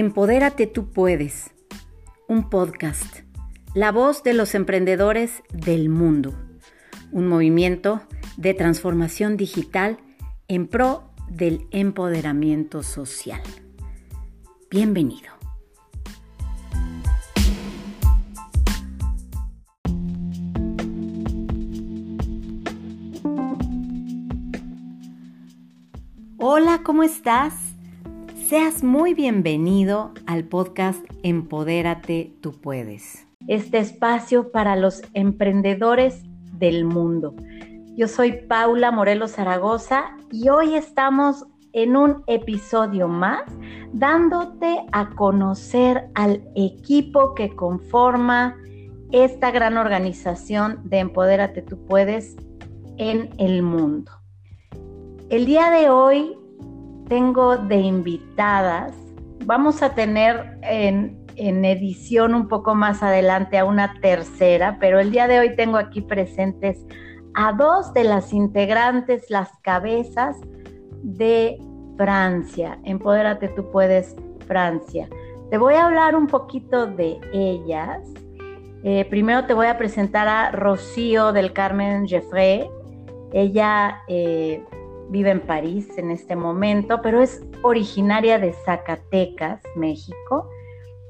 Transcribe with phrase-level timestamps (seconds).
[0.00, 1.50] Empodérate tú puedes,
[2.28, 3.22] un podcast,
[3.74, 6.34] la voz de los emprendedores del mundo,
[7.10, 8.02] un movimiento
[8.36, 9.98] de transformación digital
[10.46, 13.42] en pro del empoderamiento social.
[14.70, 15.32] Bienvenido.
[26.36, 27.67] Hola, ¿cómo estás?
[28.48, 33.26] Seas muy bienvenido al podcast Empodérate, tú puedes.
[33.46, 36.22] Este espacio para los emprendedores
[36.54, 37.34] del mundo.
[37.94, 41.44] Yo soy Paula Morelos Zaragoza y hoy estamos
[41.74, 43.42] en un episodio más
[43.92, 48.56] dándote a conocer al equipo que conforma
[49.12, 52.34] esta gran organización de Empodérate tú puedes
[52.96, 54.10] en el mundo.
[55.28, 56.37] El día de hoy
[57.08, 58.92] tengo de invitadas,
[59.44, 65.28] vamos a tener en, edición un poco más adelante a una tercera, pero el día
[65.28, 66.84] de hoy tengo aquí presentes
[67.34, 70.36] a dos de las integrantes, las cabezas
[71.02, 71.56] de
[71.96, 72.80] Francia.
[72.82, 74.16] Empodérate, tú puedes,
[74.48, 75.08] Francia.
[75.48, 78.00] Te voy a hablar un poquito de ellas.
[78.82, 82.68] Eh, primero te voy a presentar a Rocío del Carmen Jeffrey.
[83.32, 84.64] Ella eh,
[85.10, 90.48] vive en París en este momento, pero es originaria de Zacatecas, México.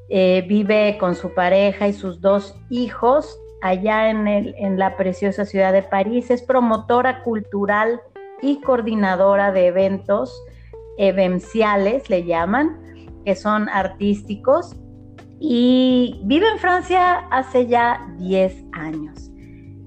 [0.09, 5.45] Eh, vive con su pareja y sus dos hijos allá en, el, en la preciosa
[5.45, 6.31] ciudad de París.
[6.31, 8.01] Es promotora cultural
[8.41, 10.43] y coordinadora de eventos
[10.97, 12.79] evenciales, le llaman,
[13.25, 14.77] que son artísticos.
[15.41, 19.31] Y vive en Francia hace ya 10 años.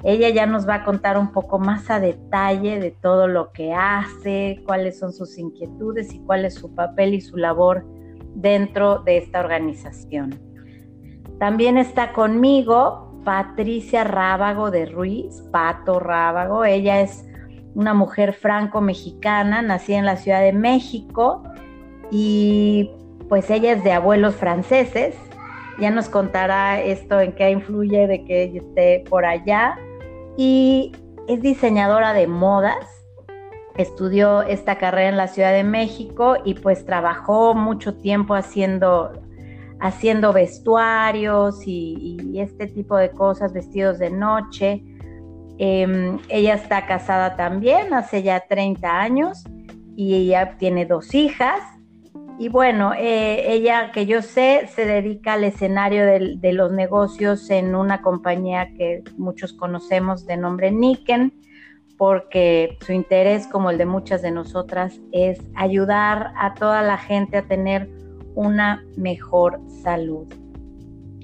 [0.04, 3.74] Ella ya nos va a contar un poco más a detalle de todo lo que
[3.74, 7.86] hace, cuáles son sus inquietudes y cuál es su papel y su labor
[8.34, 10.40] dentro de esta organización.
[11.38, 16.66] También está conmigo Patricia Rábago de Ruiz, Pato Rábago.
[16.66, 17.28] Ella es
[17.76, 21.44] una mujer franco-mexicana, nacida en la Ciudad de México
[22.10, 22.90] y
[23.30, 25.16] pues ella es de abuelos franceses.
[25.80, 29.78] Ya nos contará esto en qué influye de que ella esté por allá
[30.38, 30.92] y
[31.28, 32.86] es diseñadora de modas.
[33.78, 39.14] Estudió esta carrera en la Ciudad de México y pues trabajó mucho tiempo haciendo,
[39.80, 44.84] haciendo vestuarios y, este tipo de cosas, vestidos de noche.
[45.58, 49.44] Em, ella está casada también hace ya 30 años
[49.96, 51.62] y ella tiene dos hijas
[52.42, 57.76] y bueno, eh, ella que yo sé se dedica al escenario de, los negocios en
[57.76, 61.34] una compañía que muchos conocemos de nombre Niken,
[62.00, 67.38] porque su interés, como el de muchas de nosotras, es ayudar a toda la gente
[67.38, 67.88] a tener
[68.34, 70.26] una mejor salud.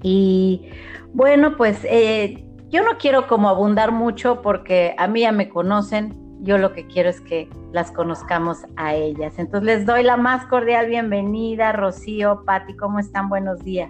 [0.04, 0.70] Y
[1.16, 6.14] bueno, pues eh, yo no quiero como abundar mucho porque a mí ya me conocen,
[6.42, 9.38] yo lo que quiero es que las conozcamos a ellas.
[9.38, 13.30] Entonces les doy la más cordial bienvenida, Rocío, Patti, ¿cómo están?
[13.30, 13.90] Buenos días.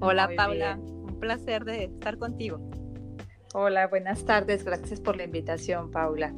[0.00, 2.60] Hola Paula, un placer de estar contigo.
[3.54, 6.32] Hola, buenas tardes, gracias por la invitación, Paula.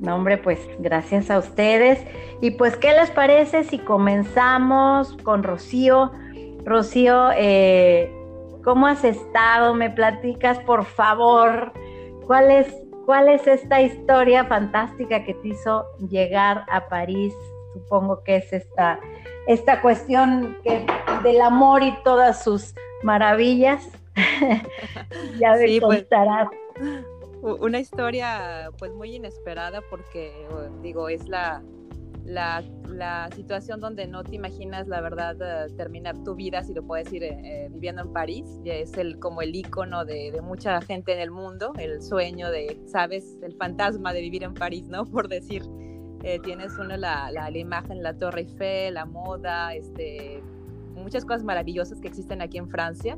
[0.00, 2.04] No, hombre, pues gracias a ustedes.
[2.40, 6.12] Y pues, ¿qué les parece si comenzamos con Rocío?
[6.64, 8.12] Rocío, eh,
[8.62, 9.74] ¿cómo has estado?
[9.74, 11.72] ¿Me platicas, por favor?
[12.26, 17.32] ¿Cuál es ¿Cuál es esta historia fantástica que te hizo llegar a París?
[17.72, 18.98] Supongo que es esta,
[19.46, 20.58] esta cuestión
[21.22, 22.74] del amor y todas sus
[23.04, 23.88] maravillas.
[25.38, 26.06] ya me sí, pues,
[27.42, 30.32] una historia pues muy inesperada porque
[30.82, 31.62] digo, es la,
[32.26, 36.82] la, la, situación donde no te imaginas, la verdad, eh, terminar tu vida, si lo
[36.82, 38.44] puedes decir, eh, eh, viviendo en París.
[38.64, 43.38] Es el, como el icono de, mucha gente en el mundo, el sueño de, sabes,
[43.42, 45.04] el fantasma de vivir en París, ¿no?
[45.10, 45.62] Por decir,
[46.42, 50.42] tienes uno la, la, la, imagen, la Torre Eiffel, la moda, este,
[50.96, 53.16] muchas cosas maravillosas que existen aquí en Francia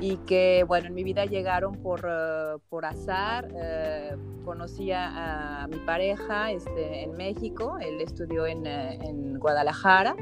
[0.00, 3.48] y que, bueno, en mi vida llegaron por, uh, por azar.
[3.52, 10.16] Uh, conocí a, mi pareja este, en México, él estudió en, uh, en Guadalajara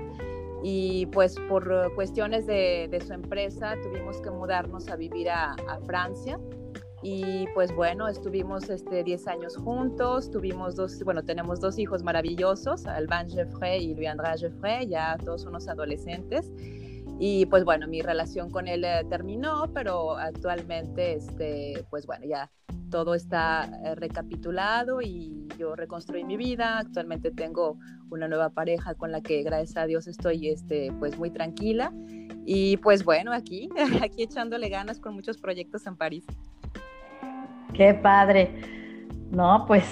[0.62, 5.80] y pues por cuestiones de, de, su empresa tuvimos que mudarnos a vivir a, a
[5.86, 6.38] Francia.
[7.02, 12.86] Y pues bueno, estuvimos este, 10 años juntos, tuvimos dos, bueno, tenemos dos hijos maravillosos,
[12.86, 16.52] Alban Jeffrey y Louis-André Jeffrey, ya todos unos adolescentes.
[17.22, 22.50] Y pues bueno, mi relación con él eh, terminó, pero actualmente, este, pues bueno, ya
[22.90, 26.78] todo está eh, recapitulado y yo reconstruí mi vida.
[26.78, 27.76] Actualmente tengo
[28.10, 31.92] una nueva pareja con la que gracias a Dios estoy este, pues muy tranquila.
[32.46, 33.68] Y pues bueno, aquí,
[34.02, 36.24] aquí echándole ganas con muchos proyectos en París.
[37.74, 38.62] Qué padre.
[39.30, 39.84] No, pues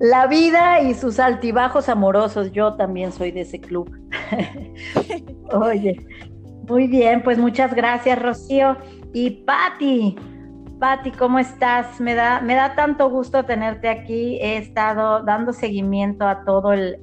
[0.00, 2.50] la vida y sus altibajos amorosos.
[2.50, 3.96] Yo también soy de ese club.
[5.52, 5.96] Oye,
[6.68, 8.76] muy bien, pues muchas gracias, Rocío.
[9.12, 10.16] Y Patti,
[10.78, 12.00] Patti, ¿cómo estás?
[12.00, 14.38] Me da, me da tanto gusto tenerte aquí.
[14.40, 16.98] He estado dando seguimiento a todo el,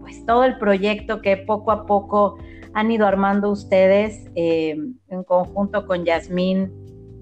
[0.00, 2.38] pues todo el proyecto que poco a poco
[2.72, 4.76] han ido armando ustedes eh,
[5.08, 6.72] en conjunto con Yasmín,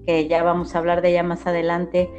[0.05, 2.09] que ya vamos a hablar de ella más adelante,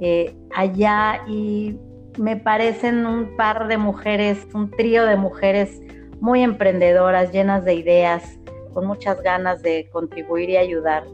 [0.00, 1.78] eh, allá y
[2.18, 5.80] me parecen un par de mujeres, un trío de mujeres
[6.20, 8.38] muy emprendedoras, llenas de ideas,
[8.74, 11.04] con muchas ganas de contribuir y ayudar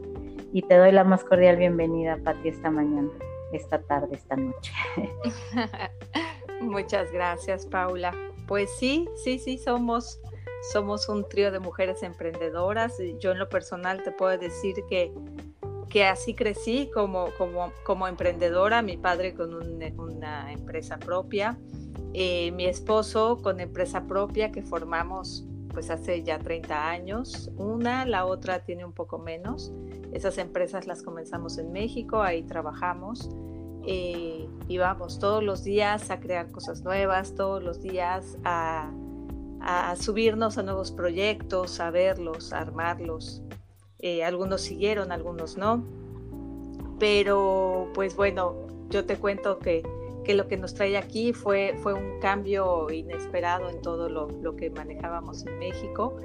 [0.51, 3.09] y te doy la más cordial bienvenida, Pati, esta mañana,
[3.53, 4.73] esta tarde, esta noche.
[6.61, 8.13] Muchas gracias, Paula.
[8.47, 10.19] Pues sí, sí, sí, somos,
[10.73, 12.97] somos un trío de mujeres emprendedoras.
[13.19, 15.13] Yo en lo personal te puedo decir que,
[15.87, 21.57] que así crecí como, como, como emprendedora, mi padre con una empresa propia,
[22.13, 27.49] eh, mi esposo con empresa propia que formamos pues hace ya 30 años.
[27.57, 29.71] Una, la otra tiene un poco menos.
[30.13, 33.29] Esas empresas las comenzamos en México, ahí trabajamos.
[33.83, 38.91] Eh, y vamos todos los días a crear cosas nuevas, todos los días a,
[39.99, 43.41] subirnos a nuevos proyectos, a verlos, a armarlos.
[43.99, 45.85] Eh, algunos siguieron, algunos no.
[46.99, 49.83] Pero pues bueno, yo te cuento que
[50.23, 54.55] que lo que nos trae aquí fue, fue un cambio inesperado en todo lo, lo,
[54.55, 56.17] que manejábamos en México.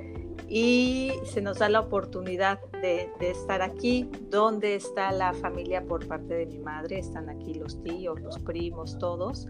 [0.49, 6.07] Y se nos da la oportunidad de, de, estar aquí, donde está la familia por
[6.07, 9.49] parte de mi madre, están aquí los tíos, los primos, todos.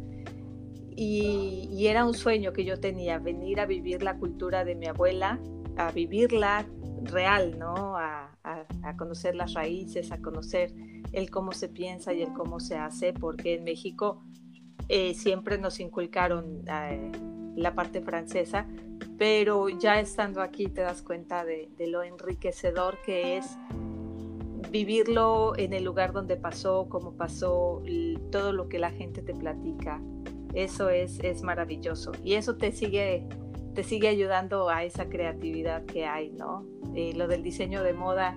[0.96, 4.86] Y, y era un sueño que yo tenía, venir a vivir la cultura de mi
[4.86, 5.38] abuela,
[5.76, 6.66] a vivirla
[7.02, 7.96] real, ¿no?
[7.96, 8.30] A,
[8.96, 10.72] conocer las raíces, a conocer
[11.12, 14.22] el cómo se piensa y el cómo se hace, porque en México
[14.88, 17.12] eh, siempre nos inculcaron eh,
[17.56, 18.66] la parte francesa,
[19.18, 23.58] pero ya estando aquí te das cuenta de, lo enriquecedor que es
[24.70, 27.82] vivirlo en el lugar donde pasó, cómo pasó,
[28.30, 30.00] todo lo que la gente te platica.
[30.54, 33.26] Eso es, es maravilloso y eso te sigue,
[33.76, 36.66] te sigue ayudando a esa creatividad que hay, ¿no?
[36.96, 38.36] Eh, lo del diseño de moda,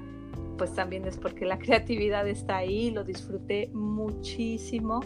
[0.58, 5.02] pues también es porque la creatividad está ahí, lo disfruté muchísimo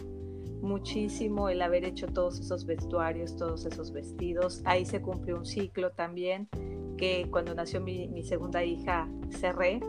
[0.64, 4.62] muchísimo el haber hecho todos esos vestuarios, todos esos vestidos.
[4.64, 6.48] Ahí se cumplió un ciclo también,
[6.96, 9.80] que cuando nació mi, segunda hija cerré,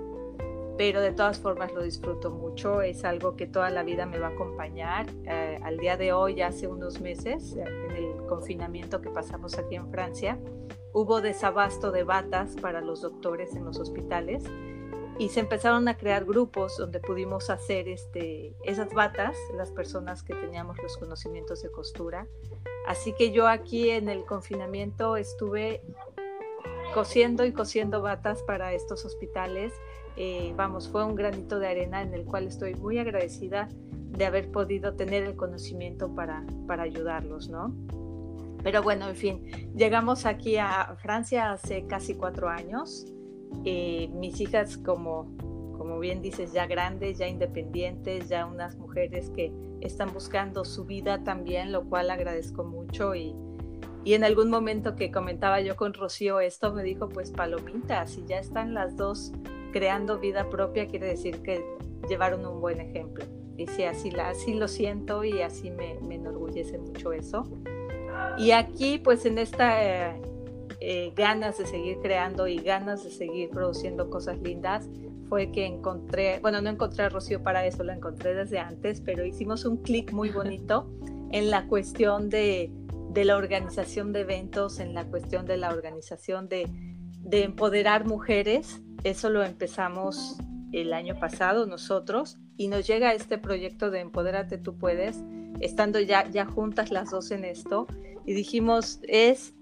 [0.77, 4.27] pero de todas formas lo disfruto mucho, es algo que toda la vida me va
[4.27, 5.05] a acompañar.
[5.25, 9.89] Eh, al día de hoy, hace unos meses, en el confinamiento que pasamos aquí en
[9.89, 10.37] Francia,
[10.93, 14.43] hubo desabasto de batas para los doctores en los hospitales
[15.17, 20.35] y se empezaron a crear grupos donde pudimos hacer este, esas batas, las personas que
[20.35, 22.27] teníamos los conocimientos de costura.
[22.85, 25.81] Así que yo aquí en el confinamiento estuve
[26.93, 29.73] cosiendo y cosiendo batas para estos hospitales.
[30.17, 33.67] Eh, vamos, fue un granito de arena en el cual estoy muy agradecida
[34.11, 37.75] de haber podido tener el conocimiento para, para ayudarlos, ¿no?
[38.63, 39.43] Pero bueno, en fin,
[39.75, 43.05] llegamos aquí a Francia hace casi cuatro años
[43.63, 45.27] eh, mis hijas como,
[45.77, 51.23] como bien dices, ya grandes, ya independientes, ya unas mujeres que están buscando su vida
[51.23, 53.35] también, lo cual agradezco mucho y,
[54.03, 58.23] y en algún momento que comentaba yo con Rocío esto, me dijo, pues palomita, si
[58.25, 59.31] ya están las dos
[59.75, 61.61] creando vida propia, quiere decir que
[62.07, 63.25] llevaron un buen ejemplo.
[63.57, 67.43] Y sí, así, así lo siento y así me, me enorgullece mucho eso.
[68.37, 70.21] Y aquí, pues en esta eh,
[70.79, 74.87] eh, ganas de seguir creando y ganas de seguir produciendo cosas lindas
[75.27, 79.25] fue que encontré, bueno, no encontré a Rocío para eso, lo encontré desde antes, pero
[79.25, 80.89] hicimos un clic muy bonito
[81.33, 82.71] en la cuestión de,
[83.09, 86.69] de, la organización de eventos, en la cuestión de la organización de,
[87.19, 88.81] de empoderar mujeres.
[89.05, 90.35] Eso lo empezamos
[90.71, 95.23] el año pasado nosotros y nos llega este proyecto de Empodérate tú puedes,
[95.59, 97.85] estando ya, ya juntas las dos en esto
[98.25, 99.53] y dijimos, es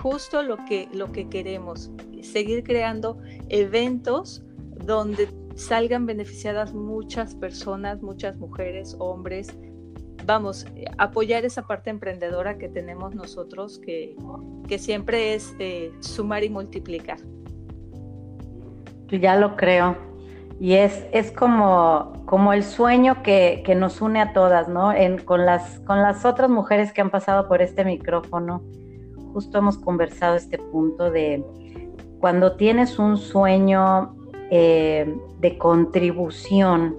[0.00, 1.90] justo lo que, lo que queremos,
[2.22, 4.44] seguir creando eventos
[4.84, 9.48] donde salgan beneficiadas muchas personas, muchas mujeres, hombres.
[10.24, 10.66] Vamos,
[10.98, 14.14] apoyar esa parte emprendedora que tenemos nosotros, que,
[14.68, 17.18] que siempre es eh, sumar y multiplicar.
[19.08, 19.96] Ya lo creo.
[20.58, 24.92] Y es, es como, como el sueño que, nos une a todas, ¿no?
[25.24, 28.62] con, las, con las otras mujeres que han pasado por este micrófono,
[29.34, 31.44] justo hemos conversado este punto de
[32.20, 34.16] cuando tienes un sueño
[34.50, 36.96] eh, de contribución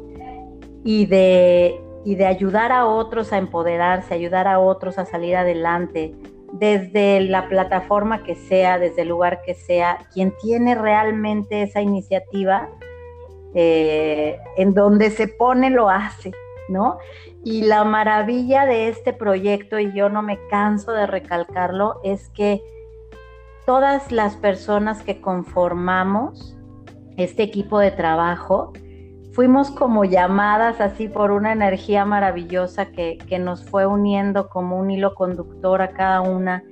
[0.83, 6.13] y de, y de ayudar a otros a empoderarse, ayudar a otros a salir adelante,
[6.53, 12.69] desde la plataforma que sea, desde el lugar que sea, quien tiene realmente esa iniciativa,
[13.53, 16.31] eh, en donde se pone lo hace,
[16.69, 16.97] ¿no?
[17.43, 22.61] Y la maravilla de este proyecto, y yo no me canso de recalcarlo, es que
[23.65, 26.57] todas las personas que conformamos
[27.17, 28.73] este equipo de trabajo,
[29.37, 34.89] fuimos como llamadas así por una energía maravillosa que, que, nos fue uniendo como un
[34.89, 36.63] hilo conductor a cada una.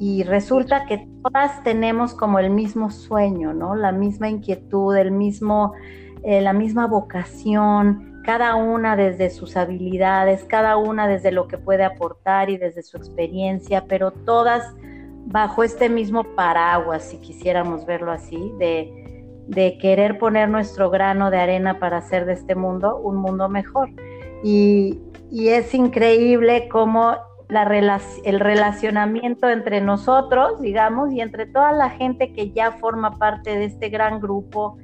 [0.00, 3.76] Y resulta que todas tenemos como el mismo sueño, ¿no?
[3.76, 5.74] La misma inquietud, el mismo,
[6.24, 11.84] eh, la misma vocación, cada una desde sus habilidades, cada una desde lo que puede
[11.84, 14.74] aportar y desde su experiencia, pero todas
[15.26, 19.01] bajo este mismo paraguas, si quisiéramos verlo así, de,
[19.48, 23.90] de querer poner nuestro grano de arena para hacer de este mundo un mundo mejor.
[24.42, 27.16] Y, es increíble cómo
[27.48, 33.56] la el relacionamiento entre nosotros, digamos, y entre toda la gente que ya forma parte
[33.56, 34.76] de este gran grupo,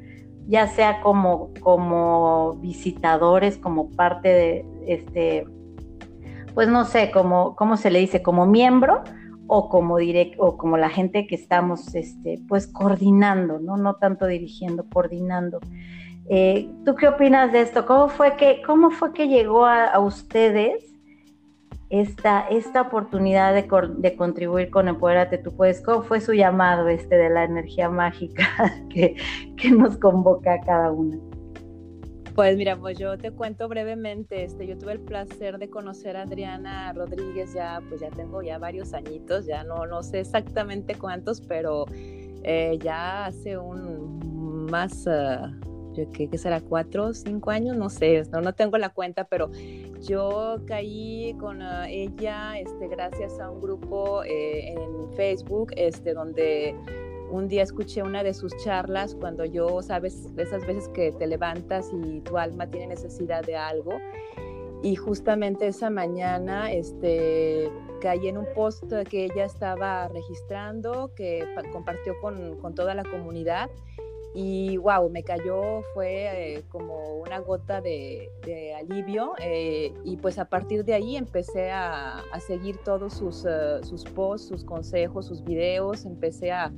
[0.46, 5.46] ya sea como, como visitadores, como parte de este,
[6.54, 8.22] pues no sé, ¿cómo se le dice?
[8.22, 9.02] Como miembro,
[9.49, 13.76] o como direct, o como la gente que estamos este, pues coordinando, ¿no?
[13.76, 15.59] No tanto dirigiendo, coordinando.
[16.28, 17.87] Eh, ¿Tú qué opinas de esto?
[17.87, 20.85] ¿Cómo fue que, cómo fue que llegó a, ustedes
[21.88, 25.81] esta, esta oportunidad de, de, contribuir con Empodérate Tú Puedes?
[25.81, 28.47] ¿Cómo fue su llamado este de la energía mágica
[28.90, 29.17] que,
[29.57, 31.17] que nos convoca a cada una?
[32.38, 36.23] Pues mira, pues yo te cuento brevemente, este, yo tuve el placer de conocer a
[36.23, 41.40] Adriana Rodríguez ya, pues ya tengo ya varios añitos, ya no, no sé exactamente cuántos,
[41.40, 41.87] pero
[42.45, 45.50] eh, ya hace un más, uh,
[46.12, 46.61] ¿qué, será?
[46.61, 47.76] ¿Cuatro o cinco años?
[47.76, 49.50] No sé, no, no tengo la cuenta, pero
[50.00, 56.76] yo caí con ah, ella este, gracias a un grupo eh, en Facebook, este, donde
[57.30, 61.90] un día escuché una de sus charlas cuando yo, sabes, esas veces que te levantas
[61.92, 63.92] y tu alma tiene necesidad de algo.
[64.82, 67.70] Y justamente esa mañana este,
[68.00, 73.70] caí en un post que ella estaba registrando, que compartió con, con toda la comunidad
[74.35, 78.30] y wow, me cayó, fue eh, como una gota de,
[78.76, 84.04] alivio eh, y pues a partir de ahí empecé a, seguir todos sus, eh, sus
[84.04, 86.73] posts, sus consejos, sus videos, empecé a,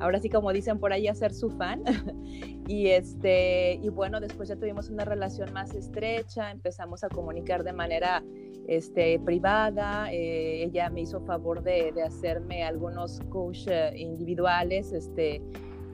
[0.00, 1.82] ahora sí como dicen por ahí, a ser su fan.
[2.68, 7.72] Y este, y bueno, después ya tuvimos una relación más estrecha, empezamos a comunicar de
[7.72, 8.22] manera
[8.68, 13.66] este, privada, ella me hizo favor de, de hacerme algunos coach
[13.96, 15.42] individuales, este,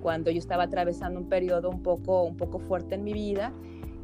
[0.03, 3.53] cuando yo estaba atravesando un periodo un poco, un poco fuerte en mi vida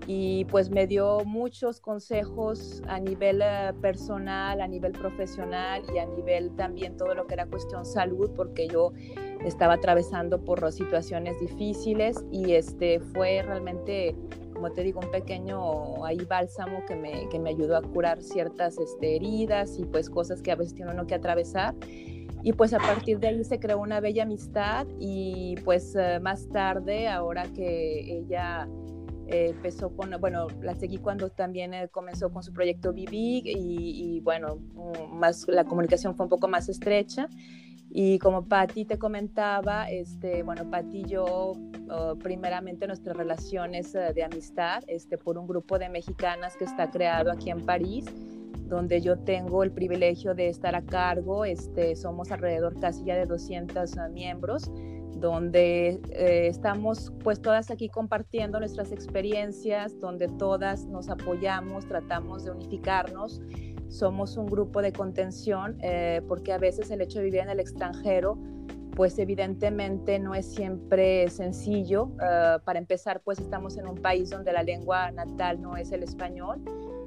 [0.06, 6.06] y pues me dio muchos consejos a nivel eh, personal, a nivel profesional y a
[6.06, 8.92] nivel también todo lo que era cuestión salud, porque yo
[9.44, 14.14] estaba atravesando por situaciones difíciles y este fue realmente,
[14.52, 18.78] como te digo, un pequeño ahí bálsamo que me, que me ayudó a curar ciertas
[18.78, 21.74] este, heridas y pues cosas que a veces tiene uno que atravesar.
[22.44, 26.46] Y pues a partir de ahí se creó una bella amistad y pues eh, más
[26.50, 28.68] tarde, ahora que ella
[29.28, 34.20] eh, empezó con, bueno, la seguí cuando también eh, comenzó con su proyecto Vivi y,
[34.20, 37.30] bueno, mm, más, la comunicación fue un poco más estrecha.
[37.88, 41.52] Y como Patti te comentaba, este, bueno, Patti y yo,
[41.88, 47.30] oh, primeramente nuestras relaciones de amistad, este, por un grupo de mexicanas que está creado
[47.30, 48.04] aquí en París,
[48.68, 51.44] donde yo tengo el privilegio de estar a cargo.
[51.44, 54.71] Este, somos alrededor casi ya de 200 ah, miembros,
[55.16, 62.50] donde eh, estamos pues todas aquí compartiendo nuestras experiencias, donde todas nos apoyamos, tratamos de
[62.50, 63.40] unificarnos.
[63.88, 67.61] Somos un grupo de contención eh, porque a veces el hecho de vivir en el
[67.61, 68.38] extranjero
[68.94, 72.11] pues evidentemente no es siempre sencillo.
[72.21, 76.02] Ah, para empezar, pues estamos en un país donde la lengua natal no es el
[76.02, 76.62] español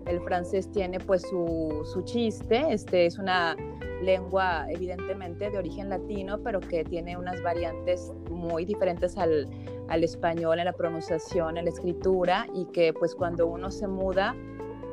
[0.08, 3.56] el francés tiene pues su, su, chiste, este es una
[4.02, 9.48] lengua evidentemente de origen latino, pero que tiene unas variantes muy diferentes al,
[9.90, 14.36] al español en la pronunciación, en la escritura, y que pues cuando uno se muda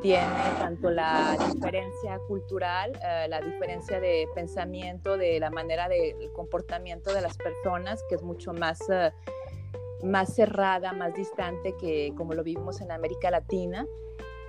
[0.01, 0.27] tiene
[0.59, 7.23] tanto la diferencia cultural, eh, la diferencia de pensamiento, de la manera del comportamiento de
[7.23, 8.79] las personas, que es mucho más...
[8.91, 9.11] Eh,
[10.03, 13.87] más cerrada, más distante que como lo vivimos en América Latina.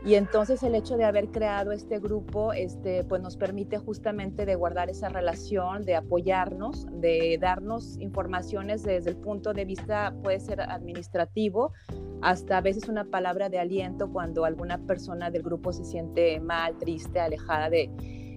[0.05, 4.53] Y entonces el hecho de haber creado este grupo, este, pues nos permite justamente de
[4.53, 10.61] guardar esa relación, de apoyarnos, de darnos informaciones desde el punto de vista, puede ser
[10.61, 11.73] administrativo,
[12.21, 16.77] hasta a veces una palabra de aliento cuando alguna persona del grupo se siente mal,
[16.77, 17.89] triste, alejada de,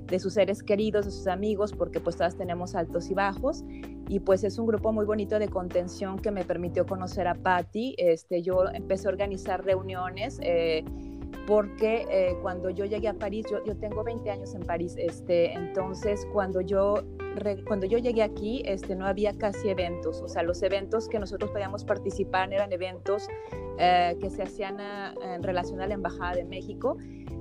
[0.07, 3.63] de sus seres queridos, de sus amigos, porque pues todas tenemos altos y bajos.
[4.09, 7.95] Y pues es un grupo muy bonito de contención que me permitió conocer a Patti.
[7.99, 10.39] Este, yo empecé a organizar reuniones.
[10.43, 10.83] Eh,
[11.47, 16.27] porque eh, cuando yo llegué a París, yo, tengo 20 años en París, este, entonces
[16.33, 17.03] cuando yo,
[17.67, 21.51] cuando yo llegué aquí, este, no había casi eventos, o sea, los eventos que nosotros
[21.51, 23.29] podíamos participar eran eventos
[23.79, 24.79] eh, que se hacían
[25.23, 26.97] en relación a la Embajada de México,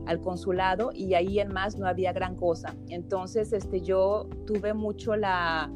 [0.05, 2.75] al consulado, y ahí en más no había gran cosa.
[2.89, 5.69] Entonces, este, yo tuve mucho la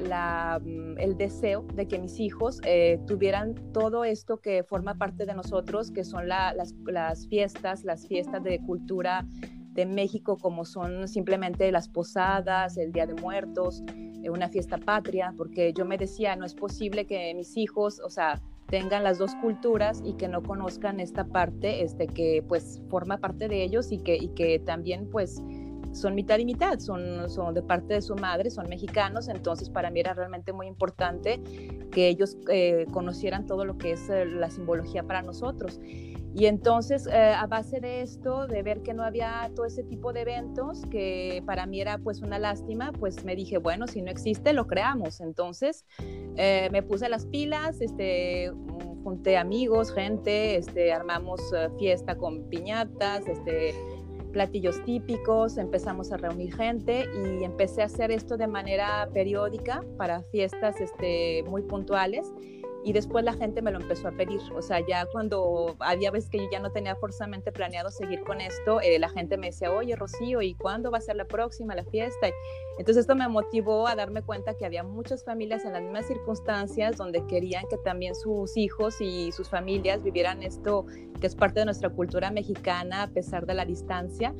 [0.00, 5.34] Mm, el deseo de que mis hijos eh, tuvieran todo esto que forma parte de
[5.34, 6.74] nosotros, que son las,
[7.28, 9.26] fiestas, las fiestas de cultura
[9.72, 13.82] de México, como son simplemente las posadas, el Día de Muertos,
[14.22, 18.10] eh, una fiesta patria, porque yo me decía, no es posible que mis hijos, o
[18.10, 23.18] sea, tengan las dos culturas y que no conozcan esta parte, este, que pues forma
[23.18, 25.42] parte de ellos y que, y que también pues
[25.92, 29.90] son mitad y mitad, son, son de parte de su madre, son mexicanos, entonces para
[29.90, 31.40] mí era realmente muy importante
[31.90, 35.80] que ellos eh, conocieran todo lo que es eh, la simbología para nosotros.
[36.32, 40.12] Y entonces, eh, a base de esto, de ver que no había todo ese tipo
[40.12, 44.12] de eventos, que para mí era pues una lástima, pues me dije, bueno, si no
[44.12, 45.20] existe, lo creamos.
[45.20, 45.84] Entonces,
[46.36, 48.52] me puse las pilas, este,
[49.02, 51.40] junté amigos, gente, este, armamos
[51.80, 53.74] fiesta con piñatas, este,
[54.32, 60.22] platillos típicos, empezamos a reunir gente y empecé a hacer esto de manera periódica para
[60.22, 62.32] fiestas este, muy puntuales
[62.84, 64.40] y después la gente me lo empezó a pedir.
[64.54, 68.40] O sea, ya cuando había veces que yo ya no tenía forzamente planeado seguir con
[68.40, 71.74] esto, eh, la gente me decía, oye, Rocío, ¿y cuándo va a ser la próxima,
[71.74, 72.28] la fiesta?
[72.78, 76.96] Entonces esto me motivó a darme cuenta que había muchas familias en las mismas circunstancias
[76.96, 80.86] donde querían que también sus hijos y sus familias vivieran esto
[81.20, 84.34] que es parte de nuestra cultura mexicana a pesar de la distancia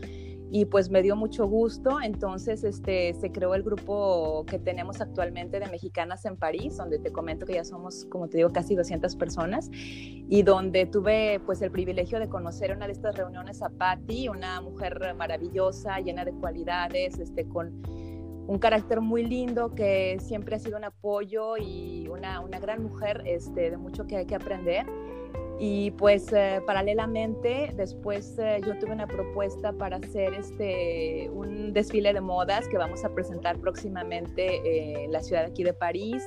[0.51, 2.01] y pues me dio mucho gusto.
[2.03, 7.13] Entonces este, se creó el grupo que tenemos actualmente de mexicanas en París, donde te
[7.13, 11.71] comento que ya somos, como te digo, casi 200 personas y donde tuve pues el
[11.71, 17.19] privilegio de conocer una de estas reuniones a Patti, una mujer maravillosa, llena de cualidades,
[17.19, 17.83] este, con
[18.47, 23.23] un carácter muy lindo que siempre ha sido un apoyo y una, una gran mujer
[23.25, 24.87] este, de mucho que hay que aprender.
[25.63, 32.15] Y pues eh, paralelamente después eh, yo tuve una propuesta para hacer este, un desfile
[32.15, 36.27] de modas que vamos a presentar próximamente eh, en la ciudad aquí de París.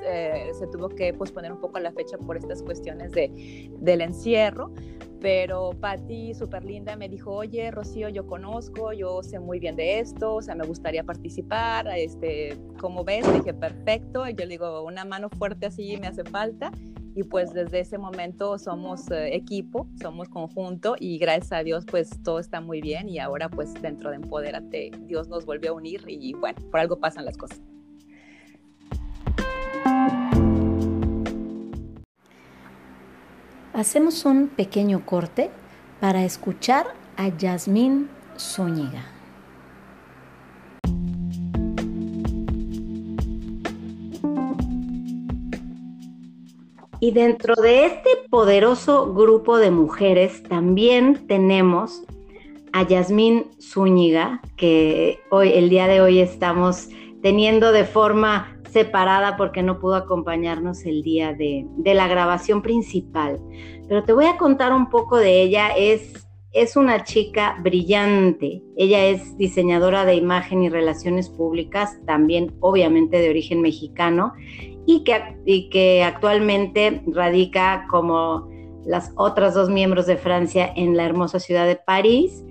[0.54, 4.72] se tuvo que posponer un poco la fecha por estas cuestiones de, del encierro,
[5.20, 10.00] pero Patti, súper linda, me dijo, oye, Rocío, yo conozco, yo sé muy bien de
[10.00, 13.26] esto, o sea, me gustaría participar, este, ¿cómo ves?
[13.34, 16.72] dije, perfecto, y yo le digo, una mano fuerte así me hace falta,
[17.16, 22.10] y pues desde ese momento somos eh, equipo, somos conjunto y gracias a Dios pues
[22.24, 26.04] todo está muy bien y ahora pues dentro de Empodérate Dios nos vuelve a unir
[26.08, 27.62] y bueno, por algo pasan las cosas.
[33.74, 35.50] Hacemos un pequeño corte
[36.00, 36.86] para escuchar
[37.18, 39.13] a Yasmín Zúñiga.
[47.04, 52.02] Y dentro de este poderoso grupo de mujeres también tenemos
[52.72, 56.88] a Yasmín Zúñiga, que hoy, el día de hoy estamos
[57.22, 63.38] teniendo de forma separada porque no pudo acompañarnos el día de, de la grabación principal.
[63.90, 65.72] Pero te voy a contar un poco de ella.
[65.76, 68.62] Es, es una chica brillante.
[68.78, 74.32] Ella es diseñadora de imagen y relaciones públicas, también obviamente de origen mexicano
[74.86, 78.50] y que, que actualmente radica como
[78.86, 82.44] las otras dos miembros de Francia en la hermosa ciudad de París.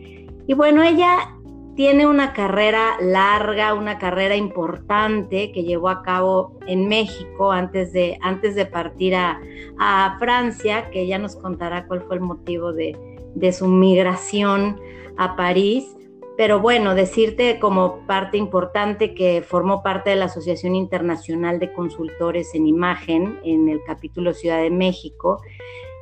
[0.46, 1.36] Y bueno, ella
[1.74, 8.18] tiene una carrera larga, una carrera importante que llevó a cabo en México antes de,
[8.20, 9.40] antes de partir a,
[9.78, 12.96] a Francia, que ya nos contará cuál fue el motivo de,
[13.34, 14.78] de su migración
[15.16, 15.96] a París.
[16.36, 22.54] Pero bueno, decirte como parte importante que formó parte de la Asociación Internacional de Consultores
[22.54, 25.42] en Imagen en el capítulo Ciudad de México.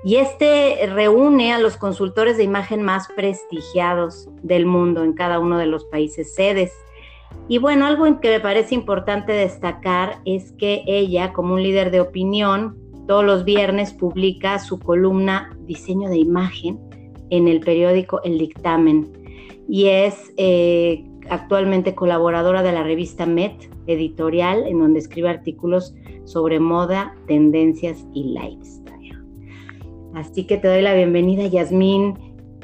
[0.04, 5.58] Y este reúne a los consultores de imagen más prestigiados del mundo en cada uno
[5.58, 6.72] de los países sedes.
[7.48, 12.00] Y bueno, algo que me parece importante destacar es que ella, como un líder de
[12.00, 16.78] opinión, todos los viernes publica su columna Diseño de Imagen
[17.30, 19.19] en el periódico El Dictamen
[19.70, 26.59] y es eh, actualmente colaboradora de la revista Met Editorial, en donde escribe artículos sobre
[26.59, 29.16] moda, tendencias y lifestyle.
[30.12, 32.18] Así que te doy la bienvenida, Yasmín.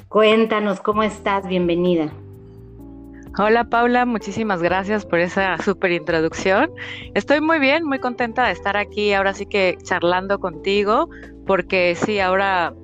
[0.08, 2.12] Cuéntanos cómo estás, bienvenida.
[3.38, 6.72] Hola Paula, muchísimas gracias por esa súper introducción.
[7.14, 11.08] Estoy muy bien, muy contenta de estar aquí ahora sí que charlando contigo,
[11.46, 12.74] porque sí, ahora,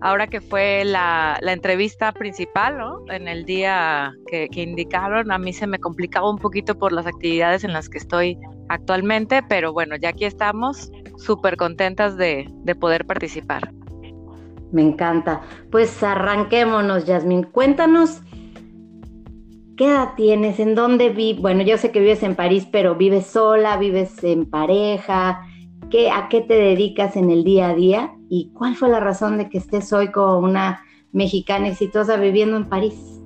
[0.00, 3.00] ahora que fue la, entrevista principal, ¿no?
[3.10, 7.64] En el día que, indicaron, a mí se me complicaba un poquito por las actividades
[7.64, 13.06] en las que estoy actualmente, pero bueno, ya aquí estamos, súper contentas de, de poder
[13.06, 13.72] participar.
[14.72, 15.42] Me encanta.
[15.70, 17.44] Pues arranquémonos, Yasmin.
[17.44, 18.20] Cuéntanos
[19.76, 20.58] ¿Qué edad tienes?
[20.58, 21.42] ¿En dónde vives?
[21.42, 23.76] Bueno, yo sé que vives en París, pero ¿vives sola?
[23.76, 25.42] ¿Vives en pareja?
[25.96, 28.14] ¿Qué, ¿A qué te dedicas en el día a día?
[28.28, 32.68] ¿Y cuál fue la razón de que estés hoy como una mexicana exitosa viviendo en
[32.68, 33.22] París?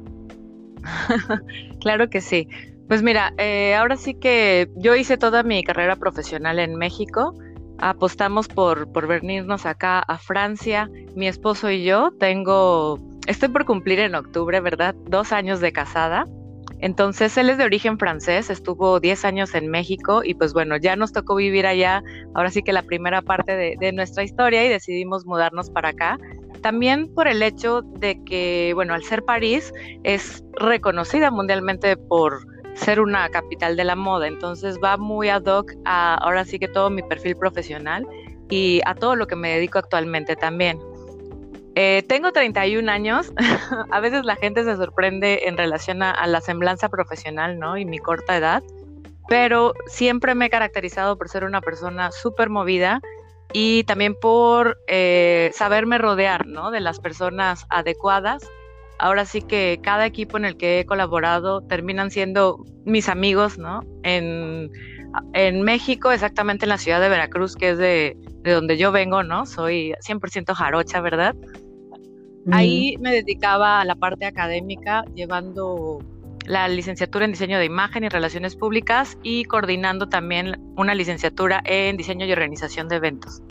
[1.80, 2.46] claro que sí.
[2.86, 7.34] Pues mira, eh, ahora sí que yo hice toda mi carrera profesional en México.
[7.78, 10.88] Apostamos por, por venirnos acá a Francia.
[11.16, 14.94] Mi esposo y yo tengo, estoy por cumplir en octubre, ¿verdad?
[15.08, 16.24] Dos años de casada.
[16.80, 20.96] Entonces él es de origen francés, estuvo 10 años en México y pues bueno, ya
[20.96, 22.02] nos tocó vivir allá,
[22.34, 26.18] ahora sí que la primera parte de, nuestra historia y decidimos mudarnos para acá.
[26.62, 29.72] También por el hecho de que, bueno, al ser París
[30.04, 35.72] es reconocida mundialmente por ser una capital de la moda, entonces va muy ad hoc
[35.84, 38.06] a ahora sí que todo mi perfil profesional
[38.48, 40.78] y a todo lo que me dedico actualmente también.
[41.74, 43.32] Eh, tengo 31 años.
[43.90, 47.76] a veces la gente se sorprende en relación a, la semblanza profesional, ¿no?
[47.76, 48.62] Y mi corta edad.
[49.28, 53.00] Pero siempre me he caracterizado por ser una persona súper movida
[53.52, 56.70] y también por eh, saberme rodear, ¿no?
[56.70, 58.42] De las personas adecuadas.
[58.98, 63.80] Ahora sí que cada equipo en el que he colaborado terminan siendo mis amigos, ¿no?
[64.02, 64.70] En,
[65.32, 69.22] en México, exactamente en la ciudad de Veracruz, que es de, de donde yo vengo,
[69.22, 69.46] ¿no?
[69.46, 71.34] Soy 100% jarocha, ¿verdad?
[72.52, 75.98] Ahí me dedicaba a la parte académica, llevando
[76.46, 81.96] la licenciatura en diseño de imagen y relaciones públicas y coordinando también una licenciatura en
[81.96, 83.42] diseño y organización de eventos.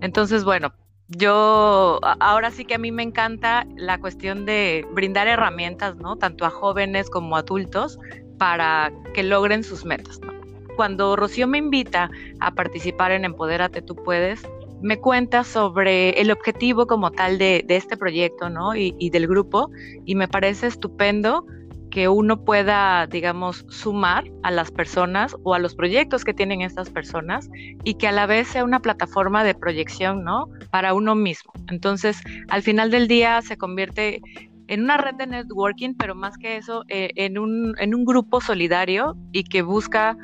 [0.00, 0.74] Entonces, bueno,
[1.08, 6.16] yo ahora sí que a mí me encanta la cuestión de brindar herramientas, ¿no?
[6.16, 7.98] Tanto a jóvenes como a adultos
[8.38, 10.33] para que logren sus metas, ¿no?
[10.76, 12.10] Cuando Rocío me invita
[12.40, 14.42] a participar en Empodérate Tú Puedes,
[14.82, 18.76] me cuenta sobre el objetivo como tal de, este proyecto, ¿no?
[18.76, 19.70] Y, y, del grupo,
[20.04, 21.46] y me parece estupendo
[21.94, 26.90] que uno pueda, digamos, sumar a las personas o a los proyectos que tienen estas
[26.90, 27.48] personas
[27.84, 30.48] y que a la vez sea una plataforma de proyección, ¿no?
[30.72, 31.52] Para uno mismo.
[31.70, 34.20] Entonces, al final del día se convierte
[34.66, 38.40] en una red de networking, pero más que eso, eh, en, un, en un grupo
[38.40, 40.16] solidario y que busca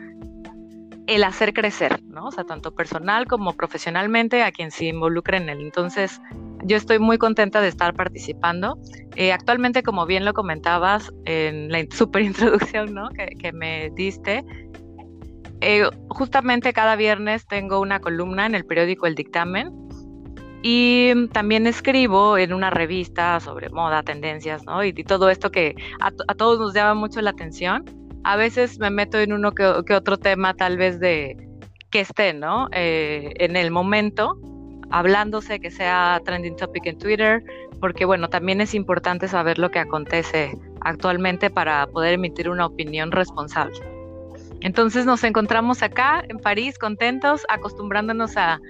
[1.11, 2.27] el hacer crecer, ¿no?
[2.27, 5.61] O sea, tanto personal como profesionalmente a quien se involucre en él.
[5.61, 6.21] Entonces,
[6.63, 8.79] yo estoy muy contenta de estar participando.
[9.17, 13.09] Eh, actualmente, como bien lo comentabas en la super introducción, ¿no?
[13.11, 14.45] Que, me diste,
[15.61, 19.73] eh, justamente cada viernes tengo una columna en el periódico El Dictamen
[20.63, 24.85] y también escribo en una revista sobre moda, tendencias, ¿no?
[24.85, 28.91] Y, todo esto que a, a todos nos llama mucho la atención a veces me
[28.91, 31.37] meto en uno que, otro tema tal vez de
[31.91, 32.69] que esté, ¿no?
[32.73, 34.39] Eh, en el momento,
[34.91, 37.43] hablándose, que sea trending topic en Twitter,
[37.81, 43.11] porque bueno, también es importante saber lo que acontece actualmente para poder emitir una opinión
[43.11, 43.81] responsable.
[44.61, 48.61] Entonces nos encontramos acá en París contentos, acostumbrándonos a,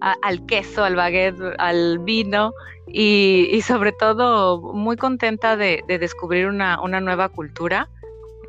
[0.00, 2.52] al queso, al baguette, al vino
[2.88, 7.88] y, sobre todo muy contenta de, descubrir una, una, nueva cultura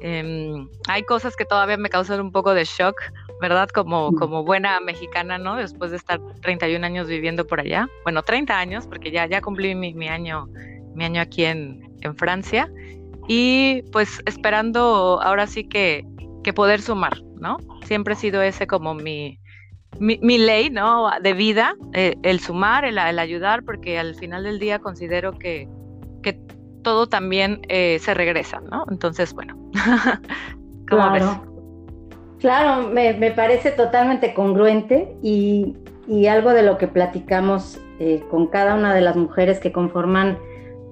[0.02, 3.02] Em, hay cosas que todavía me causan un poco de shock,
[3.42, 3.70] ¿verdad?
[3.70, 5.56] Como, como buena mexicana, ¿no?
[5.56, 7.88] Después de estar 31 años viviendo por allá.
[8.04, 10.48] Bueno, 30 años, porque ya, ya cumplí mi, año,
[10.94, 12.72] mi año aquí en, en, Francia.
[13.28, 16.06] Y pues esperando ahora sí que,
[16.44, 17.58] que poder sumar, ¿no?
[17.86, 19.40] Siempre ha sido ese como mi,
[20.00, 21.10] mi, ley, ¿no?
[21.22, 25.68] De vida, eh, el sumar, el, el ayudar, porque al final del día considero que,
[26.24, 26.40] que
[26.84, 28.86] todo también eh, se regresa, ¿no?
[28.90, 29.56] Entonces, bueno,
[30.90, 31.58] ¿cómo claro.
[32.40, 35.76] Claro, me, parece totalmente congruente y,
[36.30, 40.38] algo de lo que platicamos eh, con cada una de las mujeres que conforman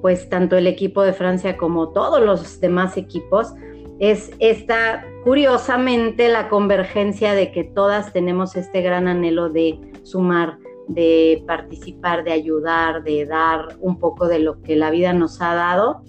[0.01, 3.53] pues tanto el equipo de Francia como todos los demás equipos,
[3.99, 11.43] es esta, curiosamente, la convergencia de que todas tenemos este gran anhelo de sumar, de
[11.47, 16.03] participar, de ayudar, de dar un poco de lo que la vida nos ha dado,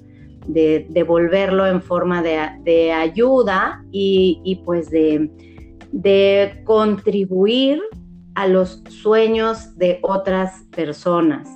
[0.47, 5.31] de devolverlo en forma de, ayuda y, pues de,
[5.93, 7.83] de contribuir
[8.35, 11.49] a los sueños de otras personas.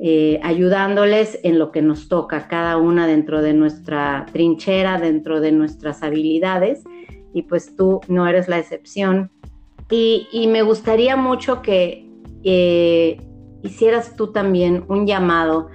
[0.00, 5.50] Eh, ayudándoles en lo que nos toca, cada una dentro de nuestra trinchera, dentro de
[5.50, 6.84] nuestras habilidades,
[7.34, 9.32] y pues tú no eres la excepción.
[9.90, 12.07] Y, me gustaría mucho que
[12.42, 15.68] hicieras tú también un llamado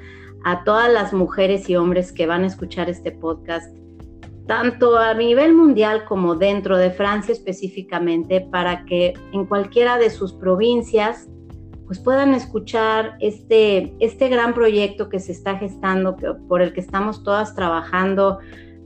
[0.44, 3.76] a todas las mujeres y hombres que van a escuchar este podcast,
[4.48, 10.34] tanto a nivel mundial como dentro de Francia específicamente, para que en cualquiera de sus
[10.34, 11.30] provincias
[11.86, 16.16] pues puedan escuchar este, este gran proyecto que se está gestando,
[16.48, 18.40] por el que estamos todas trabajando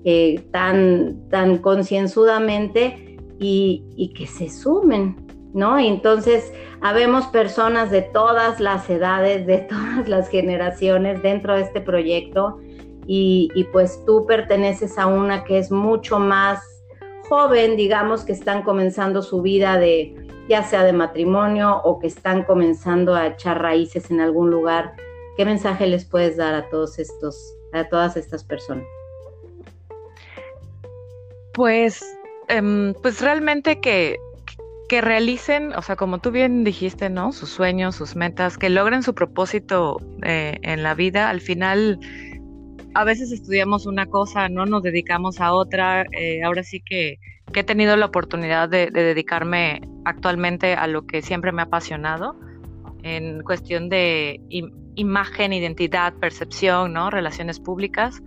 [0.04, 5.80] eh, tan, tan concienzudamente y, que se sumen, ¿no?
[5.80, 12.60] Entonces, habemos personas de todas las edades, de todas las generaciones dentro de este proyecto
[13.06, 16.62] y, y pues tú perteneces a una que es mucho más
[17.30, 20.16] joven, digamos, que están comenzando su vida de
[20.48, 24.96] ya sea de matrimonio o que están comenzando a echar raíces en algún lugar,
[25.36, 28.86] ¿qué mensaje les puedes dar a todos estos, a todas estas personas?
[31.54, 32.06] Pues,
[32.48, 34.18] em, pues realmente que,
[34.88, 37.32] que realicen, o sea, como tú bien dijiste, ¿no?
[37.32, 41.30] Sus sueños, sus metas, que logren su propósito eh, en la vida.
[41.30, 42.00] Al final,
[42.94, 46.06] a veces estudiamos una cosa, no nos dedicamos a otra.
[46.12, 47.20] Eh, ahora sí que
[47.54, 52.36] que he tenido la oportunidad de, dedicarme actualmente a lo que siempre me ha apasionado
[53.04, 54.42] en cuestión de
[54.96, 57.10] imagen, identidad, percepción, ¿no?
[57.10, 58.22] Relaciones públicas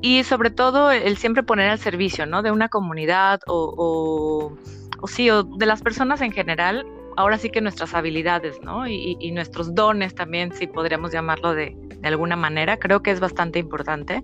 [0.00, 2.42] y sobre todo el siempre poner al servicio, ¿no?
[2.42, 4.56] De una comunidad o, o,
[5.06, 8.86] sí, o de las personas en general, ahora sí que nuestras habilidades, ¿no?
[8.86, 14.22] Y, nuestros dones también, si podríamos llamarlo de, alguna manera, creo que es bastante importante.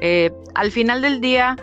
[0.00, 1.56] Eh, al final del día,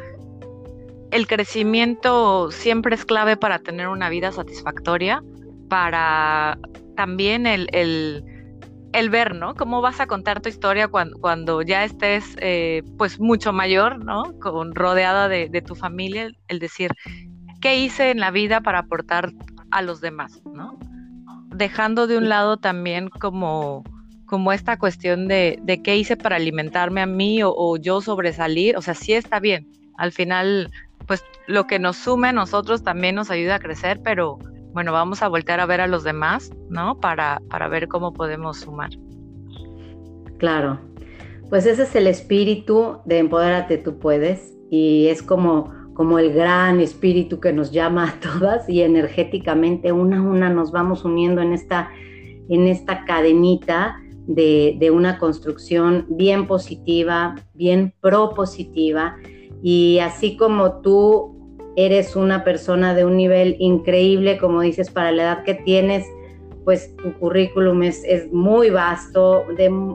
[1.11, 5.23] el crecimiento siempre es clave para tener una vida satisfactoria,
[5.69, 6.59] para
[6.95, 9.55] también el, el, ver, ¿no?
[9.55, 14.37] Cómo vas a contar tu historia cuando, cuando ya estés, eh, pues, mucho mayor, ¿no?
[14.39, 16.91] Con, rodeada de, tu familia, el decir,
[17.65, 19.33] ¿qué hice en la vida para aportar
[19.71, 20.77] a los demás, ¿no?
[21.47, 23.83] Dejando de un lado también como
[24.27, 28.77] como esta cuestión de, de qué hice para alimentarme a mí o, o, yo sobresalir,
[28.77, 29.67] o sea, sí está bien.
[29.97, 30.69] Al final
[31.07, 34.37] pues lo que nos sume a nosotros también nos ayuda a crecer, pero
[34.73, 36.99] bueno, vamos a voltear a ver a los demás, ¿no?
[36.99, 38.91] Para, para ver cómo podemos sumar.
[40.37, 40.79] Claro,
[41.49, 46.81] pues ese es el espíritu de Empodérate tú puedes y es como, como el gran
[46.81, 51.53] espíritu que nos llama a todas y energéticamente una a una nos vamos uniendo en
[51.53, 51.89] esta,
[52.49, 59.15] en esta cadenita de, una construcción bien positiva, bien propositiva.
[59.63, 61.33] Y así como tú
[61.77, 66.05] eres una persona de un nivel increíble, como dices, para la edad que tienes,
[66.65, 68.03] pues tu currículum es,
[68.33, 69.45] muy vasto,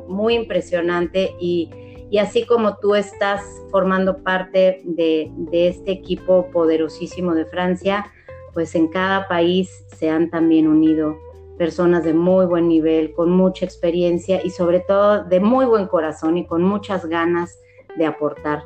[0.08, 1.68] muy impresionante y,
[2.18, 8.06] así como tú estás formando parte de, de, este equipo poderosísimo de Francia,
[8.52, 11.16] pues en cada país se han también unido
[11.56, 16.38] personas de muy buen nivel, con mucha experiencia y sobre todo de muy buen corazón
[16.38, 17.58] y con muchas ganas
[17.96, 18.62] de aportar.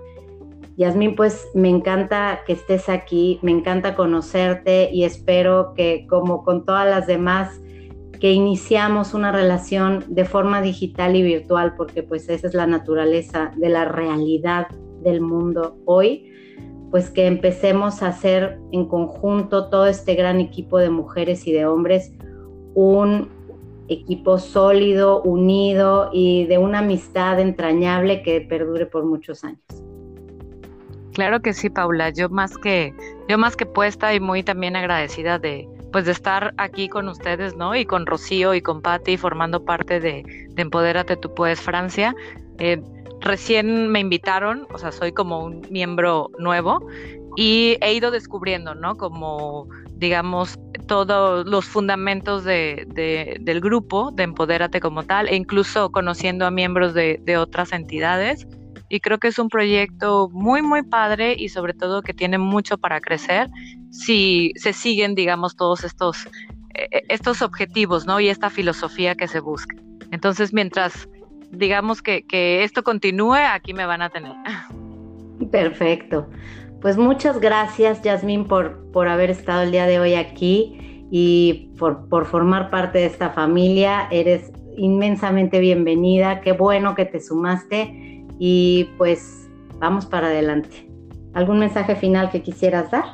[0.76, 6.64] Yasmín, pues me encanta que estés aquí, me encanta conocerte y espero que como con
[6.64, 7.60] todas las demás,
[8.24, 13.52] que iniciamos una relación de forma digital y virtual, porque pues esa es la naturaleza
[13.54, 14.68] de la realidad
[15.02, 16.32] del mundo hoy,
[16.90, 21.66] pues que empecemos a hacer en conjunto todo este gran equipo de mujeres y de
[21.66, 22.14] hombres
[22.72, 23.28] un
[23.88, 29.60] equipo sólido, unido y de una amistad entrañable que perdure por muchos años.
[31.12, 32.08] Claro que sí, Paula.
[32.08, 32.94] Yo más que,
[33.28, 37.54] yo más que puesta y muy también agradecida de, pues de estar aquí con ustedes,
[37.54, 37.76] ¿no?
[37.76, 40.24] Y con Rocío y con Patti formando parte de,
[40.56, 42.16] Empodérate Tú Puedes Francia.
[42.58, 42.82] Eh,
[43.20, 46.84] recién me invitaron, o sea, soy como un miembro nuevo
[47.36, 48.96] y he ido descubriendo, ¿no?
[48.96, 52.88] Como, digamos, todos los fundamentos de,
[53.40, 58.48] del grupo, de Empodérate como tal, e incluso conociendo a miembros de, de otras entidades
[58.94, 62.78] y creo que es un proyecto muy, muy padre y sobre todo que tiene mucho
[62.78, 63.50] para crecer
[63.90, 66.28] si se siguen, digamos, todos estos,
[66.74, 68.20] eh, estos objetivos, ¿no?
[68.20, 69.74] Y esta filosofía que se busca.
[70.12, 71.08] Entonces, mientras,
[71.50, 74.36] digamos, que, que esto continúe, aquí me van a tener.
[75.50, 76.30] Perfecto.
[76.80, 82.08] Pues muchas gracias, Yasmín, por, por haber estado el día de hoy aquí y por,
[82.08, 84.06] por formar parte de esta familia.
[84.12, 90.88] Eres inmensamente bienvenida, qué bueno que te sumaste y pues vamos para adelante.
[91.34, 93.04] ¿Algún mensaje final que quisieras dar?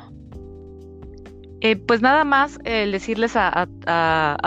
[1.61, 3.67] Eh, pues nada más decirles a,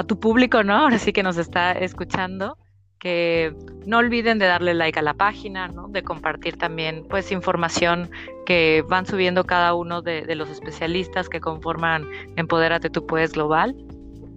[0.07, 0.75] tu público, ¿no?
[0.75, 2.57] Ahora sí que nos está escuchando,
[2.99, 3.55] que
[3.87, 5.89] no olviden de darle like a la página, ¿no?
[5.89, 8.11] De compartir también, pues, información
[8.47, 12.05] que van subiendo cada uno de, de los especialistas que conforman
[12.37, 13.77] Empodérate Tú Puedes Global.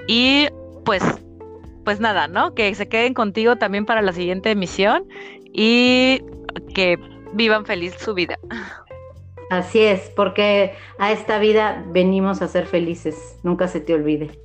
[0.07, 0.47] Y
[0.85, 1.03] pues
[1.87, 2.53] pues nada, ¿no?
[2.53, 5.05] Que se queden contigo también para la siguiente emisión
[5.53, 6.21] y
[6.73, 6.97] que
[7.33, 8.37] vivan feliz su vida.
[9.49, 14.41] Así es, porque a esta vida venimos a ser felices, nunca se te olvide.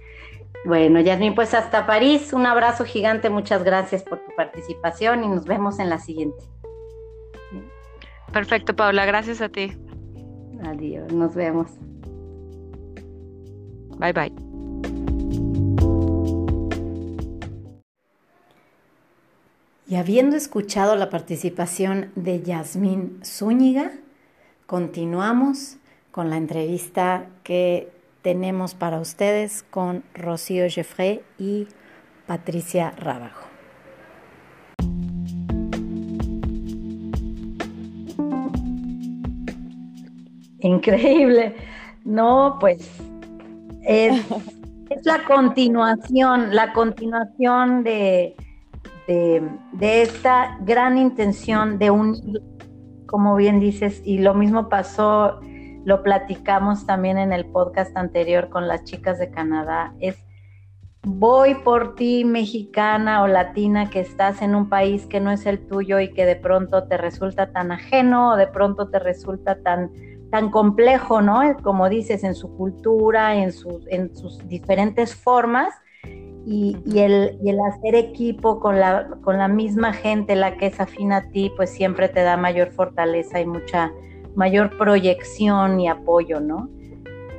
[0.64, 5.44] Bueno, Yasmin, pues hasta París, un abrazo gigante, muchas gracias por tu participación y nos
[5.44, 6.44] vemos en la siguiente.
[8.32, 9.76] Perfecto, Paula, gracias a ti.
[10.64, 11.70] Adiós, nos vemos.
[13.98, 14.51] Bye bye.
[19.86, 23.92] Y habiendo escuchado la participación de Yasmín Zúñiga,
[24.66, 25.76] continuamos
[26.12, 27.90] con la entrevista que
[28.22, 31.66] tenemos para ustedes con Rocío Jeffrey y
[32.26, 33.48] Patricia Rábajo.
[40.60, 41.56] Increíble.
[42.04, 42.88] No, pues
[43.82, 44.24] es,
[44.90, 48.36] es la continuación, la continuación de,
[49.06, 49.42] de,
[49.80, 52.42] esta gran intención de unir,
[53.06, 55.40] como bien dices, y lo mismo pasó,
[55.84, 60.16] lo platicamos también en el podcast anterior con las chicas de Canadá, es
[61.04, 65.66] voy por ti, mexicana o latina, que estás en un país que no es el
[65.66, 69.90] tuyo y que de pronto te resulta tan ajeno o de pronto te resulta tan,
[70.30, 71.56] tan complejo, ¿no?
[71.60, 73.50] Como dices, en su cultura, en
[73.88, 75.74] en sus diferentes formas
[76.44, 81.12] y, el, el, hacer equipo con la, con la misma gente, la que es afín
[81.12, 83.92] a ti, pues siempre te da mayor fortaleza y mucha
[84.34, 86.68] mayor proyección y apoyo, ¿no?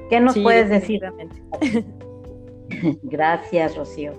[0.10, 1.02] ¿Qué nos puedes decir?
[3.04, 4.14] Gracias, Rocío.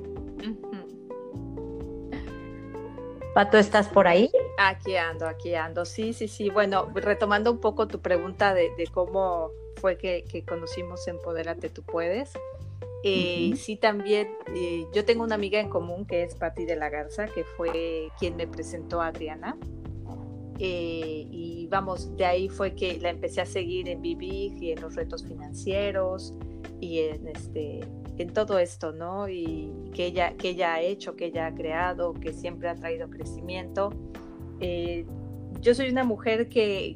[3.34, 4.30] Pato, ¿estás por ahí?
[4.58, 5.84] Aquí ando, aquí ando.
[5.84, 6.50] Sí, sí, sí.
[6.50, 12.32] Bueno, retomando un poco tu pregunta de, cómo fue que, que conocimos Empodérate Tú Puedes.
[13.06, 16.88] Eh, sí, también eh, yo tengo una amiga en común que es Patti de la
[16.88, 19.58] Garza, que fue quien me presentó a Adriana.
[20.58, 24.80] Eh, y vamos, de ahí fue que la empecé a seguir en Vivig y en
[24.80, 26.32] los retos financieros
[26.80, 27.80] y en, este,
[28.16, 29.28] en todo esto, ¿no?
[29.28, 33.10] Y que ella, que ella ha hecho, que ella ha creado, que siempre ha traído
[33.10, 33.90] crecimiento.
[35.60, 36.94] yo soy una mujer que,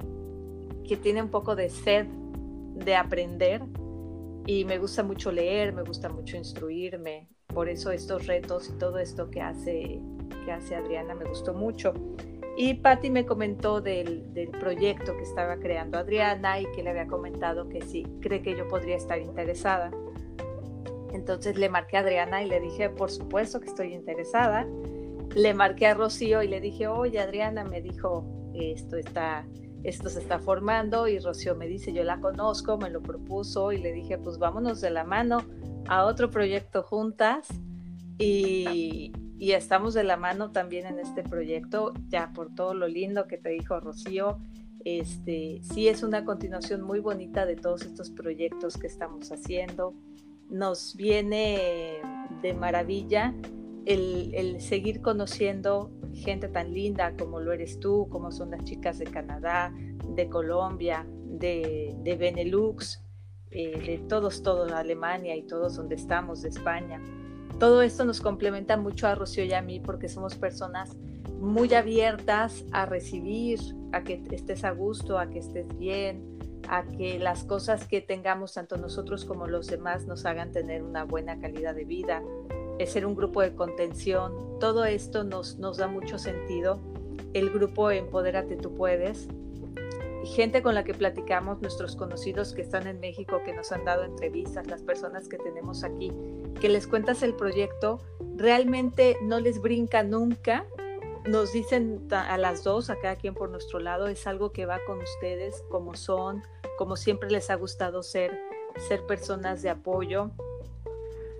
[0.88, 2.07] que tiene un poco de sed
[2.77, 3.61] de aprender
[4.48, 8.98] y me gusta mucho leer, me gusta mucho instruirme, por eso estos retos y todo
[8.98, 10.00] esto que hace,
[10.46, 11.92] que hace Adriana me gustó mucho.
[12.56, 17.06] Y Patti me comentó del, del, proyecto que estaba creando Adriana y que le había
[17.06, 19.90] comentado que sí, cree que yo podría estar interesada.
[21.12, 24.66] Entonces le marqué a Adriana y le dije, por supuesto que estoy interesada.
[25.37, 29.46] Le marqué a Rocío y le dije, oye Adriana, me dijo, esto está,
[29.83, 33.79] esto se está formando y Rocío me dice, yo la conozco, me lo propuso y
[33.79, 35.45] le dije, pues vámonos de la mano
[35.88, 37.49] a otro proyecto juntas
[38.19, 43.27] y, y estamos de la mano también en este proyecto, ya por todo lo lindo
[43.27, 44.38] que te dijo Rocío.
[44.85, 49.95] Este, sí es una continuación muy bonita de todos estos proyectos que estamos haciendo.
[50.51, 52.01] Nos viene
[52.43, 53.35] de maravilla
[53.88, 59.07] el, seguir conociendo gente tan linda como lo eres tú, como son las chicas de
[59.07, 59.72] Canadá,
[60.14, 63.03] de Colombia, de, de Benelux,
[63.51, 67.01] eh, de todos, todos, Alemania y todos donde estamos, de España.
[67.59, 70.94] Todo esto nos complementa mucho a Rocío y a mí porque somos personas
[71.40, 73.59] muy abiertas a recibir,
[73.92, 78.53] a que estés a gusto, a que estés bien, a que las cosas que tengamos
[78.53, 82.22] tanto nosotros como los demás nos hagan tener una buena calidad de vida,
[82.87, 86.79] ser un grupo de contención, todo esto nos, nos da mucho sentido.
[87.35, 89.29] El grupo Empodérate Tú Puedes,
[90.24, 94.05] gente con la que platicamos, nuestros conocidos que están en México, que nos han dado
[94.05, 96.12] entrevistas, las personas que tenemos aquí,
[96.61, 98.01] que les cuentas el proyecto,
[98.37, 100.66] realmente no les brinca nunca.
[101.26, 104.79] Nos dicen a las dos, a cada quien por nuestro lado, es algo que va
[104.87, 106.43] con ustedes, como son,
[106.76, 108.39] como siempre les ha gustado ser,
[108.89, 110.31] ser personas de apoyo,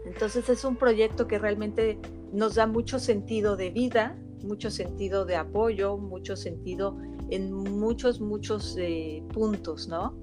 [0.09, 1.99] entonces es un proyecto que realmente
[2.33, 6.99] nos da mucho sentido de vida, mucho sentido de apoyo, mucho sentido
[7.31, 10.19] en muchos, muchos eh, puntos, ¿no?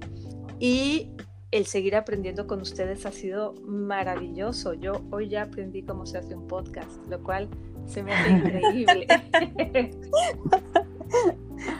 [0.58, 1.12] Y
[1.52, 4.74] el seguir aprendiendo con ustedes ha sido maravilloso.
[4.74, 7.48] Yo hoy ya aprendí cómo se hace un podcast, lo cual
[7.86, 9.06] se me hace increíble.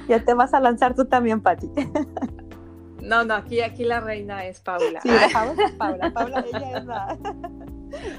[0.08, 1.68] ya te vas a lanzar tú también, Pati.
[3.02, 5.00] No, no, aquí, aquí la reina es Paula.
[5.00, 6.12] Sí, Paula es Paula.
[6.12, 7.18] Paula, ella es la...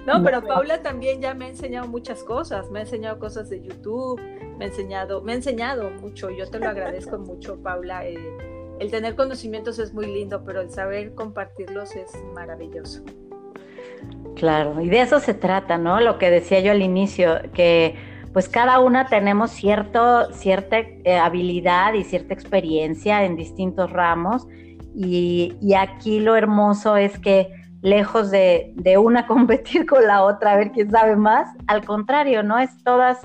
[0.06, 2.70] No, pero Paula también ya me ha enseñado muchas cosas.
[2.72, 4.20] Me ha enseñado cosas de YouTube,
[4.58, 6.30] me ha enseñado, me ha enseñado mucho.
[6.30, 8.06] Yo te lo agradezco mucho, Paula.
[8.06, 8.18] Eh,
[8.80, 13.04] el tener conocimientos es muy lindo, pero el saber compartirlos es maravilloso.
[14.36, 16.00] Claro, y de eso se trata, ¿no?
[16.00, 17.96] Lo que decía yo al inicio, que
[18.34, 24.46] pues cada una tenemos cierto, cierta eh, habilidad y cierta experiencia en distintos ramos
[25.00, 27.52] y, aquí lo hermoso es que
[27.88, 32.60] lejos de, una competir con la otra a ver quién sabe más, al contrario, ¿no?
[32.60, 33.20] Es todas,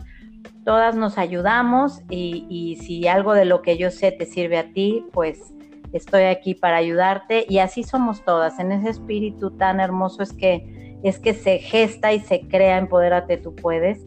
[0.65, 4.73] todas nos ayudamos y, y si algo de lo que yo sé te sirve a
[4.73, 5.55] ti, pues
[5.93, 10.83] estoy aquí para ayudarte y así somos todas, en ese espíritu tan hermoso es que
[11.03, 14.05] es que se gesta y se crea Empodérate tú puedes.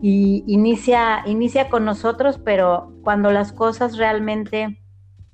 [0.00, 4.80] Y inicia, inicia con nosotros, pero cuando las cosas realmente,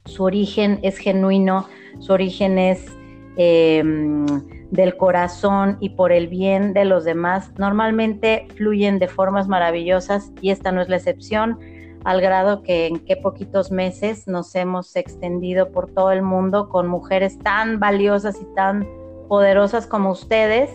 [0.06, 1.66] su origen es genuino,
[1.98, 2.96] su origen es
[3.36, 4.26] em,
[4.70, 10.50] del corazón y por el bien de los demás, normalmente fluyen de formas maravillosas y
[10.50, 11.58] esta no es la excepción,
[12.04, 16.86] al grado que en qué poquitos meses nos hemos extendido por todo el mundo con
[16.86, 18.86] mujeres tan valiosas y tan
[19.28, 20.70] poderosas como ustedes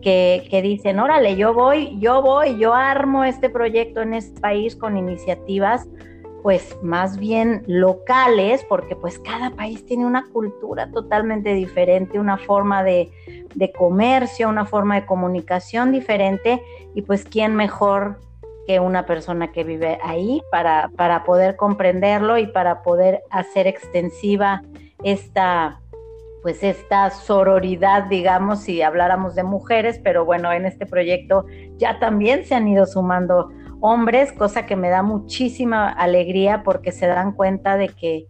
[0.00, 4.96] que, dicen, órale, yo voy, yo voy, yo armo este proyecto en este país con
[4.96, 5.86] iniciativas
[6.42, 12.82] pues más bien locales, porque pues cada país tiene una cultura totalmente diferente, una forma
[12.82, 13.10] de,
[13.54, 16.62] de, comercio, una forma de comunicación diferente,
[16.94, 18.18] y pues quién mejor
[18.66, 24.62] que una persona que vive ahí para, para poder comprenderlo y para poder hacer extensiva
[25.02, 25.80] esta,
[26.42, 32.44] pues esta sororidad, digamos, si habláramos de mujeres, pero bueno, en este proyecto ya también
[32.44, 33.50] se han ido sumando
[33.80, 38.26] hombres, cosa que me da muchísima alegría porque se dan cuenta de que,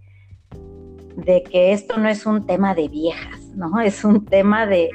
[1.16, 3.80] de que esto no es un tema de viejas, ¿no?
[3.84, 4.90] Es un tema de,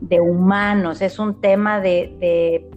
[0.00, 2.68] de, humanos, es un tema de,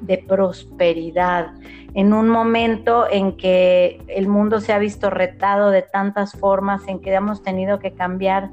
[0.00, 1.52] de prosperidad.
[1.94, 7.00] En un momento en que el mundo se ha visto retado de tantas formas, en
[7.00, 8.50] que hemos tenido que cambiar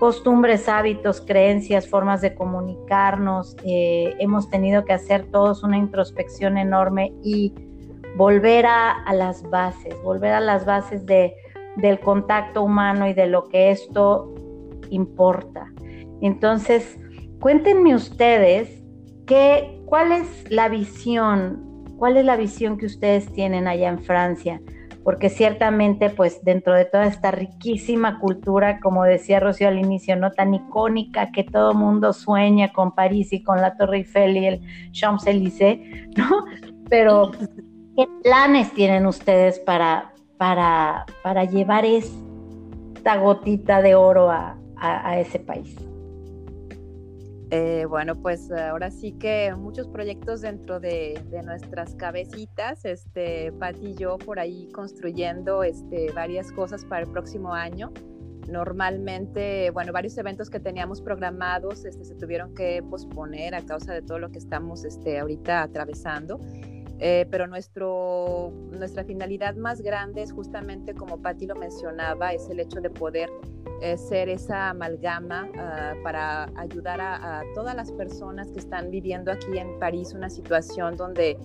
[0.00, 3.54] costumbres, hábitos, creencias, formas de comunicarnos.
[3.64, 7.52] Eh, hemos tenido que hacer todos una introspección enorme y
[8.16, 11.34] volver a, las bases, volver a las bases de,
[11.76, 14.34] del contacto humano y de lo que esto
[14.88, 15.70] importa.
[16.22, 16.98] Entonces,
[17.38, 18.82] cuéntenme ustedes
[19.26, 24.62] qué, cuál es la visión, cuál es la visión que ustedes tienen allá en Francia
[25.04, 30.32] porque ciertamente pues dentro de toda esta riquísima cultura, como decía Rocío al inicio, no
[30.32, 34.60] tan icónica que todo mundo sueña con París y con la Torre Eiffel y el
[34.92, 36.44] Champs-Élysées, ¿no?
[36.88, 37.30] Pero
[37.96, 45.89] ¿qué planes tienen ustedes para, para, para llevar esta gotita de oro a ese país?
[47.52, 53.94] Eh, bueno, pues ahora sí que muchos proyectos dentro de, nuestras cabecitas, este, Pati y
[53.96, 57.92] yo por ahí construyendo este, varias cosas para el próximo año.
[58.48, 64.02] Normalmente, bueno, varios eventos que teníamos programados este, se tuvieron que posponer a causa de
[64.02, 66.38] todo lo que estamos este, ahorita atravesando.
[67.02, 72.60] Eh, pero nuestro, nuestra finalidad más grande es justamente, como Patti lo mencionaba, es el
[72.60, 73.30] hecho de poder
[73.80, 79.56] eh, ser esa amalgama ah, para ayudar a, todas las personas que están viviendo aquí
[79.58, 81.38] en París una situación donde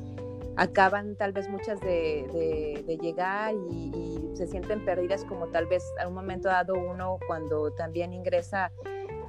[0.58, 6.14] acaban tal vez muchas de, llegar y, se sienten perdidas como tal vez a un
[6.14, 8.70] momento dado uno cuando también ingresa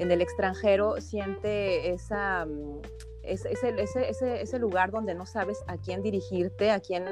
[0.00, 2.80] en el extranjero siente esa mm,
[3.22, 7.04] es, ese, ese, lugar donde no sabes a quién dirigirte, a quién,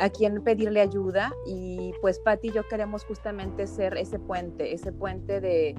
[0.00, 1.32] a quién pedirle ayuda.
[1.46, 5.74] Y pues Patti y yo queremos justamente ser ese puente, ese puente de,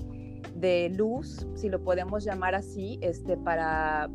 [0.55, 4.09] de luz, si lo podemos llamar así, este, para,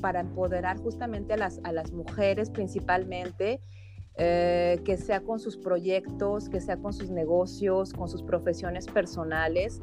[0.00, 3.60] para empoderar justamente a las, a las mujeres principalmente.
[4.16, 9.80] Eh, que sea con sus proyectos, que sea con sus negocios, con sus profesiones personales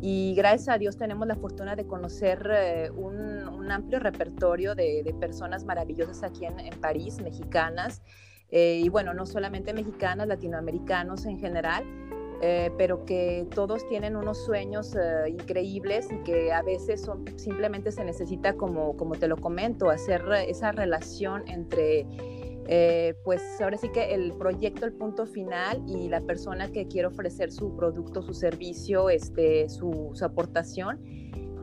[0.00, 5.64] y gracias a Dios tenemos la fortuna de conocer eh, un, amplio repertorio de, personas
[5.64, 8.00] maravillosas aquí en, París, mexicanas,
[8.50, 11.84] eh, y bueno, no solamente mexicanas, latinoamericanos en general,
[12.42, 14.94] eh, pero que todos tienen unos sueños
[15.26, 20.72] increíbles y que a veces simplemente se necesita, como, como te lo comento, hacer esa
[20.72, 22.06] relación entre
[22.68, 27.06] eh, pues ahora sí que el proyecto, el punto final y la persona que quiere
[27.06, 31.00] ofrecer su producto, su servicio, este, su, aportación.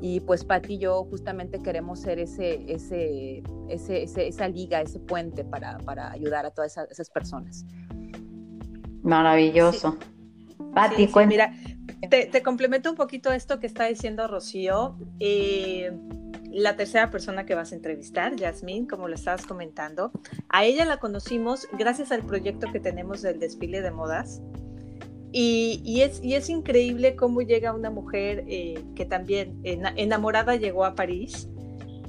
[0.05, 5.45] Y pues Pati y yo justamente queremos ser ese, ese, ese, esa liga, ese puente
[5.45, 7.65] para, para ayudar a todas esas, personas.
[9.01, 9.97] Maravilloso.
[10.73, 11.53] Pati, Mira,
[12.09, 14.97] te, te, complemento un poquito esto que está diciendo Rocío.
[15.21, 15.97] Eh,
[16.51, 20.11] la tercera persona que vas a entrevistar, Yasmín, como lo estabas comentando.
[20.49, 24.41] A ella la conocimos gracias al proyecto que tenemos del desfile de modas.
[25.35, 31.49] Y, es, es, increíble cómo llega una mujer eh, que también enamorada llegó a París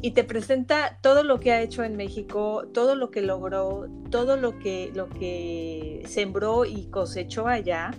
[0.03, 4.37] y te presenta todo lo que ha hecho en México, todo lo que logró, todo
[4.37, 7.93] lo que, lo que sembró y cosechó allá.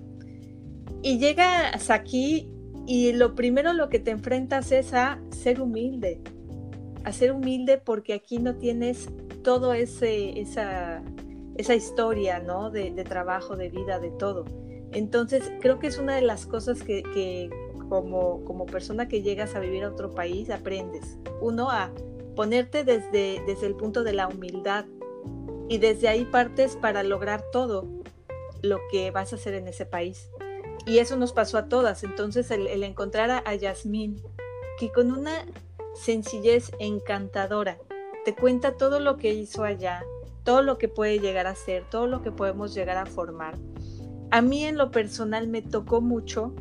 [1.01, 2.47] Y llegas aquí
[2.85, 6.21] y lo primero lo que te enfrentas es a ser humilde,
[7.03, 9.09] a ser humilde porque aquí no tienes
[9.43, 11.01] todo ese, esa,
[11.57, 12.69] esa historia, ¿no?
[12.69, 14.45] De, trabajo, de vida, de todo.
[14.95, 17.49] Entonces, creo que es una de las cosas que,
[17.89, 21.17] como, persona que llegas a vivir a otro país aprendes.
[21.41, 21.91] Uno, a
[22.33, 24.85] ponerte desde, desde el punto de la humildad
[25.67, 27.89] y desde ahí partes para lograr todo
[28.61, 30.29] lo que vas a hacer en ese país.
[30.85, 32.05] Y eso nos pasó a todas.
[32.05, 34.23] Entonces, el, encontrar a, a Yasmín,
[34.79, 35.45] que con una
[35.93, 37.77] sencillez encantadora.
[38.23, 40.05] Te cuenta todo lo que hizo allá,
[40.45, 43.55] todo lo que puede llegar a ser, todo lo que podemos llegar a formar.
[44.31, 46.53] A mí en lo personal me tocó mucho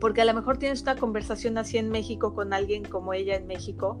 [0.00, 3.46] porque a lo mejor tienes una conversación así en México con alguien como ella en
[3.46, 3.98] México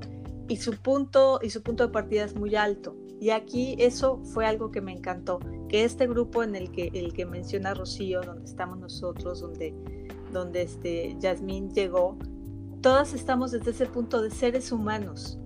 [0.48, 2.96] y su punto y su punto de partida es muy alto.
[3.20, 7.14] Y aquí eso fue algo que me encantó, que este grupo en el que el
[7.14, 9.74] que menciona Rocío, donde estamos nosotros, donde
[10.32, 12.18] donde este Yasmín llegó,
[12.82, 15.38] todas estamos desde ese punto de seres humanos.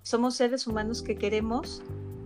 [0.00, 1.82] Somos seres humanos que queremos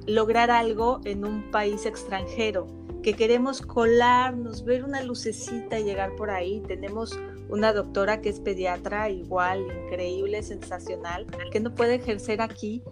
[0.06, 2.68] lograr algo en un país extranjero,
[3.02, 6.62] que queremos colarnos, ver una lucecita y llegar por ahí.
[6.66, 12.82] Tenemos una doctora que es pediatra igual, increíble, sensacional, que no puede ejercer aquí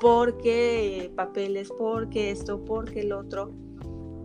[0.00, 3.52] porque papeles, porque esto, porque el otro.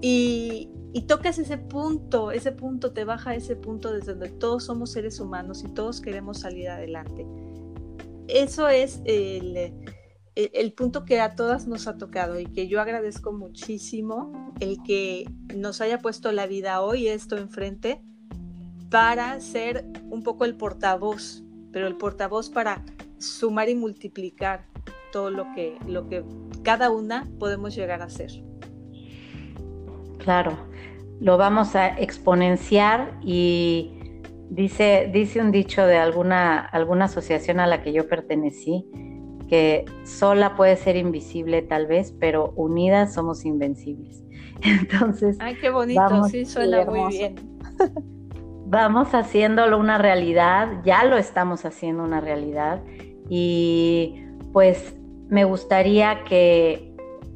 [0.02, 4.92] Y, y tocas ese punto, ese punto te baja ese punto desde donde todos somos
[4.92, 7.26] seres humanos y todos queremos salir adelante.
[8.28, 9.74] Eso es el,
[10.54, 15.26] el, punto que a todas nos ha tocado y que yo agradezco muchísimo el que
[15.56, 18.02] nos haya puesto la vida hoy esto enfrente
[18.90, 22.84] para ser un poco el portavoz, pero el portavoz para
[23.18, 24.66] sumar y multiplicar
[25.12, 26.24] todo lo que, lo que
[26.64, 28.32] cada una podemos llegar a ser.
[30.20, 30.58] Claro,
[31.20, 33.92] lo vamos a exponenciar y
[34.50, 38.86] dice, dice un dicho de alguna, alguna asociación a la que yo pertenecí,
[39.50, 44.24] que sola puede ser invisible tal vez, pero unidas somos invencibles.
[44.62, 47.36] Entonces, ay, qué bonito, sí, suena muy bien.
[48.68, 52.84] Vamos haciéndolo una realidad, ya lo estamos haciendo una realidad
[53.28, 54.24] y
[54.54, 54.96] pues
[55.28, 56.90] me gustaría que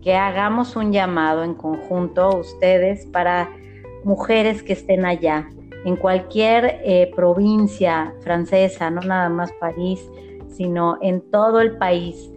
[0.04, 3.50] que hagamos un llamado en conjunto ustedes para
[4.04, 5.50] mujeres que estén allá,
[5.86, 10.06] en cualquier eh, provincia francesa, no nada más París,
[10.56, 12.32] sino en todo el país,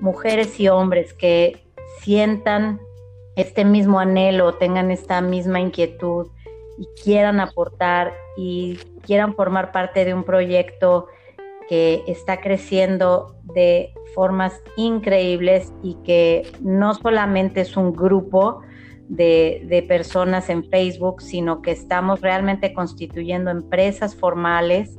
[0.00, 1.64] mujeres y hombres que
[2.00, 2.80] sientan
[3.36, 6.28] este mismo anhelo, tengan esta misma inquietud
[6.78, 11.06] y quieran aportar y quieran formar parte de un proyecto
[11.68, 18.62] que está creciendo de formas increíbles y que no solamente es un grupo
[19.08, 24.96] de, personas en Facebook, sino que estamos realmente constituyendo empresas formales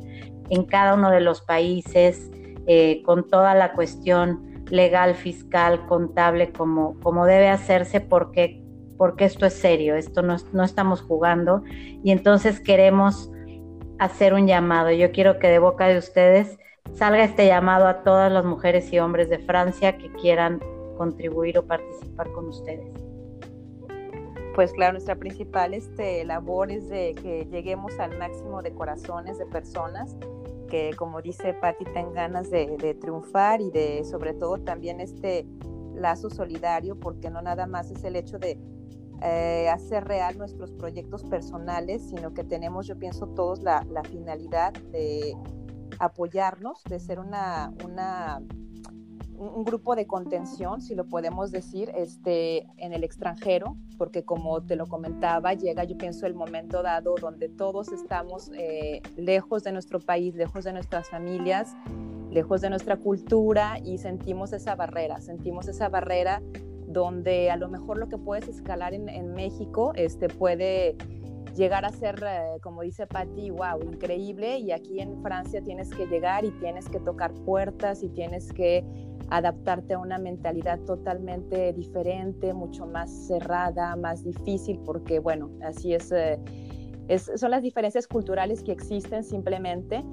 [0.49, 2.29] en cada uno de los países
[2.71, 8.63] eh, con toda la cuestión legal, fiscal, contable, como, como debe hacerse porque,
[8.95, 11.63] porque esto es serio, esto no, no estamos jugando
[12.03, 13.31] y entonces queremos
[13.97, 14.91] hacer un llamado.
[14.91, 16.59] Yo quiero que de boca de ustedes
[16.93, 20.59] salga este llamado a todas las mujeres y hombres de Francia que quieran
[20.95, 22.93] contribuir o participar con ustedes.
[24.53, 29.47] Pues claro, nuestra principal este, labor es de que lleguemos al máximo de corazones de
[29.47, 30.15] personas
[30.69, 35.45] que, como dice Patti, tengan ganas de, triunfar y de, sobre todo, también este
[35.95, 38.59] lazo solidario, porque no nada más es el hecho de
[39.21, 45.35] eh, hacer real nuestros proyectos personales, sino que tenemos, yo pienso, todos la, finalidad de
[45.99, 48.41] apoyarnos, de ser una, una,
[49.39, 54.75] un grupo de contención, si lo podemos decir, este, en el extranjero, porque como te
[54.75, 59.99] lo comentaba, llega, yo pienso, el momento dado donde todos estamos eh, lejos de nuestro
[59.99, 61.75] país, lejos de nuestras familias,
[62.29, 66.41] lejos de nuestra cultura y sentimos esa barrera, sentimos esa barrera
[66.87, 70.97] donde a lo mejor lo que puedes escalar en, en México este, puede
[71.55, 74.57] llegar a ser, eh, como dice Patti, wow, increíble.
[74.57, 78.83] Y aquí en Francia tienes que llegar y tienes que tocar puertas y tienes que
[79.31, 86.11] adaptarte a una mentalidad totalmente diferente, mucho más cerrada, más difícil, porque bueno, así es,
[86.11, 86.39] eh,
[87.35, 90.03] son las diferencias culturales que existen simplemente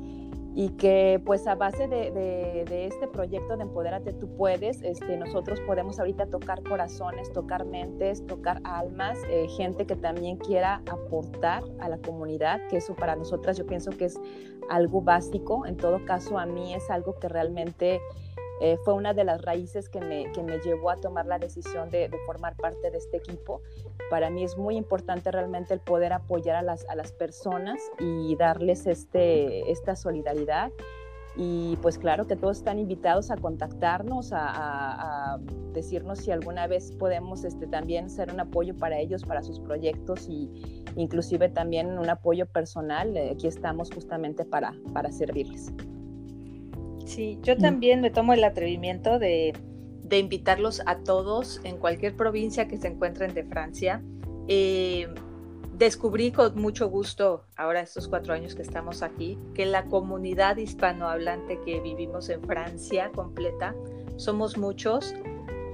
[0.59, 5.99] y que pues a base de, este proyecto de Empodérate Tú Puedes, este, nosotros podemos
[5.99, 11.99] ahorita tocar corazones, tocar mentes, tocar almas, eh, gente que también quiera aportar a la
[11.99, 14.19] comunidad, que eso para nosotras yo pienso que es
[14.71, 18.01] algo básico, en todo caso a mí es algo que realmente
[18.61, 21.91] eh, fue una de las raíces que me, que me llevó a tomar la decisión
[21.91, 23.61] de, formar parte de este equipo.
[24.11, 28.35] Para mí es muy importante realmente el poder apoyar a las, a las personas y
[28.37, 30.71] darles este, esta solidaridad.
[31.39, 35.39] Y pues claro que todos están invitados a contactarnos, a, a,
[35.75, 40.31] decirnos si alguna vez podemos este, también ser un apoyo para ellos, para sus proyectos
[40.31, 43.15] y inclusive también un apoyo personal.
[43.19, 45.75] Eh, aquí estamos justamente para, para servirles.
[47.07, 47.59] Sí, yo mm.
[47.59, 49.55] también me tomo el atrevimiento de,
[50.11, 54.03] invitarlos a todos en cualquier provincia que se encuentren de Francia.
[54.49, 55.09] Eh,
[55.73, 61.61] descubrí con mucho gusto, ahora estos cuatro años que estamos aquí, que la comunidad hispanohablante
[61.65, 63.75] que vivimos en Francia completa,
[64.17, 65.15] somos muchos.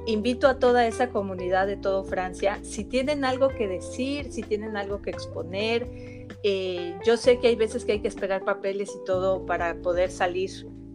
[0.04, 4.76] Invito a toda esa comunidad de todo Francia, si tienen algo que decir, si tienen
[4.76, 9.04] algo que exponer, eh, yo sé que hay veces que hay que esperar papeles y
[9.04, 10.50] todo para poder salir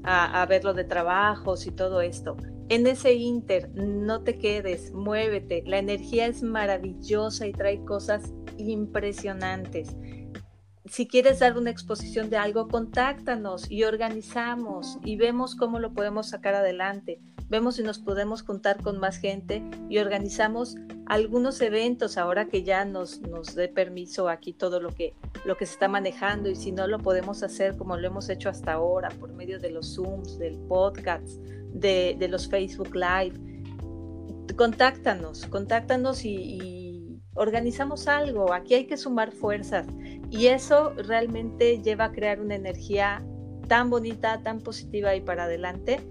[0.08, 2.38] a, ver lo de trabajos y todo esto.
[2.70, 5.64] En ese inter, no te quedes, muévete.
[5.66, 9.96] La energía es maravillosa y trae cosas impresionantes.
[10.86, 16.30] Si quieres dar una exposición de algo, contáctanos y organizamos y vemos cómo lo podemos
[16.30, 17.20] sacar adelante
[17.50, 20.76] vemos si nos podemos contar con más gente y organizamos
[21.06, 25.14] algunos eventos ahora que ya nos, nos dé permiso aquí todo lo que,
[25.46, 28.50] lo que se está manejando y si no lo podemos hacer como lo hemos hecho
[28.50, 31.40] hasta ahora por medio de los Zooms, del podcast,
[31.74, 33.40] de, de los Facebook Live.
[34.56, 38.52] Contáctanos, contáctanos y, y organizamos algo.
[38.54, 39.86] Aquí hay que sumar fuerzas
[40.30, 43.24] y eso realmente lleva a crear una energía
[43.68, 46.02] tan bonita, tan positiva y para adelante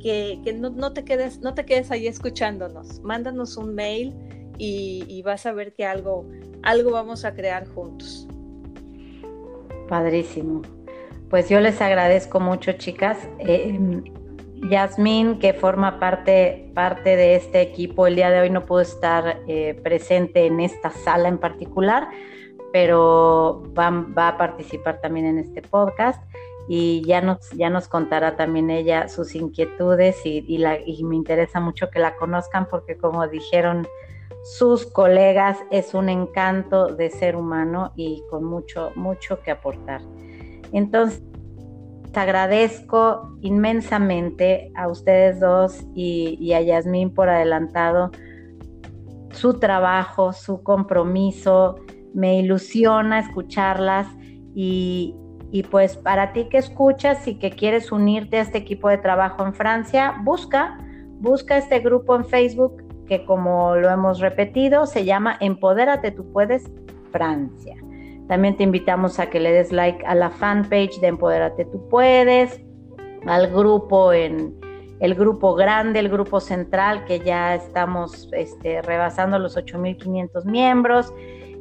[0.00, 3.00] que, no, te quedes, no te quedes ahí escuchándonos.
[3.02, 4.14] Mándanos un mail
[4.58, 6.28] y, vas a ver que algo,
[6.62, 8.26] algo vamos a crear juntos.
[9.88, 10.62] Padrísimo.
[11.30, 13.18] Pues yo les agradezco mucho, chicas.
[13.38, 13.78] Eh,
[14.70, 19.40] Yasmín, que forma parte, parte de este equipo, el día de hoy no pudo estar
[19.46, 22.08] eh, presente en esta sala en particular,
[22.72, 26.22] pero va, a participar también en este podcast
[26.68, 31.88] y ya nos, ya nos contará también ella sus inquietudes y, y me interesa mucho
[31.90, 33.86] que la conozcan porque como dijeron
[34.44, 40.00] sus colegas, es un encanto de ser humano y con mucho, mucho que aportar.
[40.72, 41.22] Entonces,
[42.12, 48.10] te agradezco inmensamente a ustedes dos y, y a Yasmín por adelantado
[49.32, 51.76] su trabajo, su compromiso.
[52.14, 54.06] Me ilusiona escucharlas
[54.54, 55.14] y,
[55.50, 59.44] y pues para ti que escuchas y que quieres unirte a este equipo de trabajo
[59.44, 60.78] en Francia, busca,
[61.20, 66.70] busca este grupo en Facebook que como lo hemos repetido, se llama Empodérate tú puedes
[67.10, 67.76] Francia.
[68.28, 72.60] También te invitamos a que le des like a la fanpage de Empodérate tú puedes,
[73.26, 74.54] al grupo en
[75.00, 81.14] el grupo grande, el grupo central, que ya estamos este, rebasando los 8.500 miembros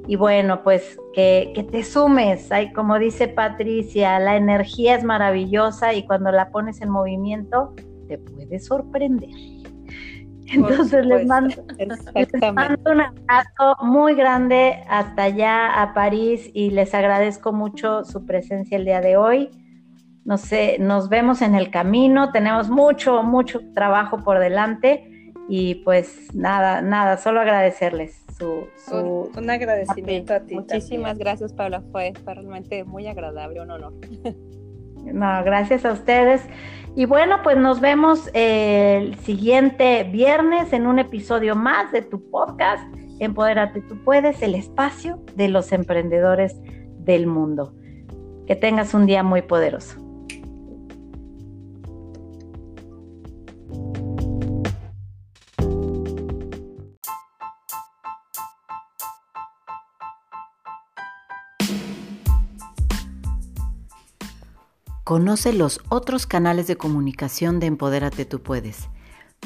[0.08, 6.06] y bueno, pues que, te sumes, Hay, como dice Patricia, la energía es maravillosa y
[6.06, 7.76] cuando la pones en movimiento
[8.08, 9.30] te puede sorprender.
[10.46, 11.62] Entonces les mando,
[12.86, 18.86] un abrazo muy grande hasta allá a París y les agradezco mucho su presencia el
[18.86, 19.50] día de hoy.
[20.24, 26.34] No sé, nos vemos en el camino, tenemos mucho, mucho trabajo por delante y pues
[26.34, 30.56] nada, nada, solo agradecerles un, agradecimiento a ti.
[30.56, 31.82] Muchísimas gracias, Paula.
[31.92, 33.94] Fue, realmente muy agradable, un honor.
[35.14, 36.42] No, gracias a ustedes.
[36.94, 42.84] Y bueno, pues nos vemos el siguiente viernes en un episodio más de tu podcast,
[43.20, 46.56] Empodérate tú puedes, el espacio de los emprendedores
[47.00, 47.74] del mundo.
[48.46, 50.07] Que tengas un día muy poderoso.
[65.08, 68.90] Conoce los otros canales de comunicación de Empodérate Tú Puedes.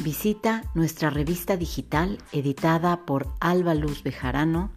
[0.01, 4.72] Visita nuestra revista digital editada por Alba Luz Bejarano,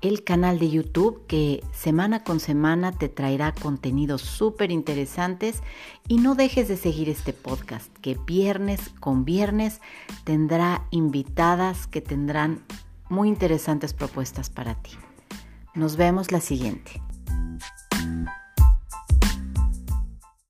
[0.00, 5.62] el canal de YouTube que semana con semana te traerá contenidos súper interesantes
[6.08, 9.82] y no dejes de seguir este podcast que viernes con viernes
[10.24, 12.64] tendrá invitadas que tendrán
[13.10, 14.92] muy interesantes propuestas para ti.
[15.74, 17.02] Nos vemos la siguiente.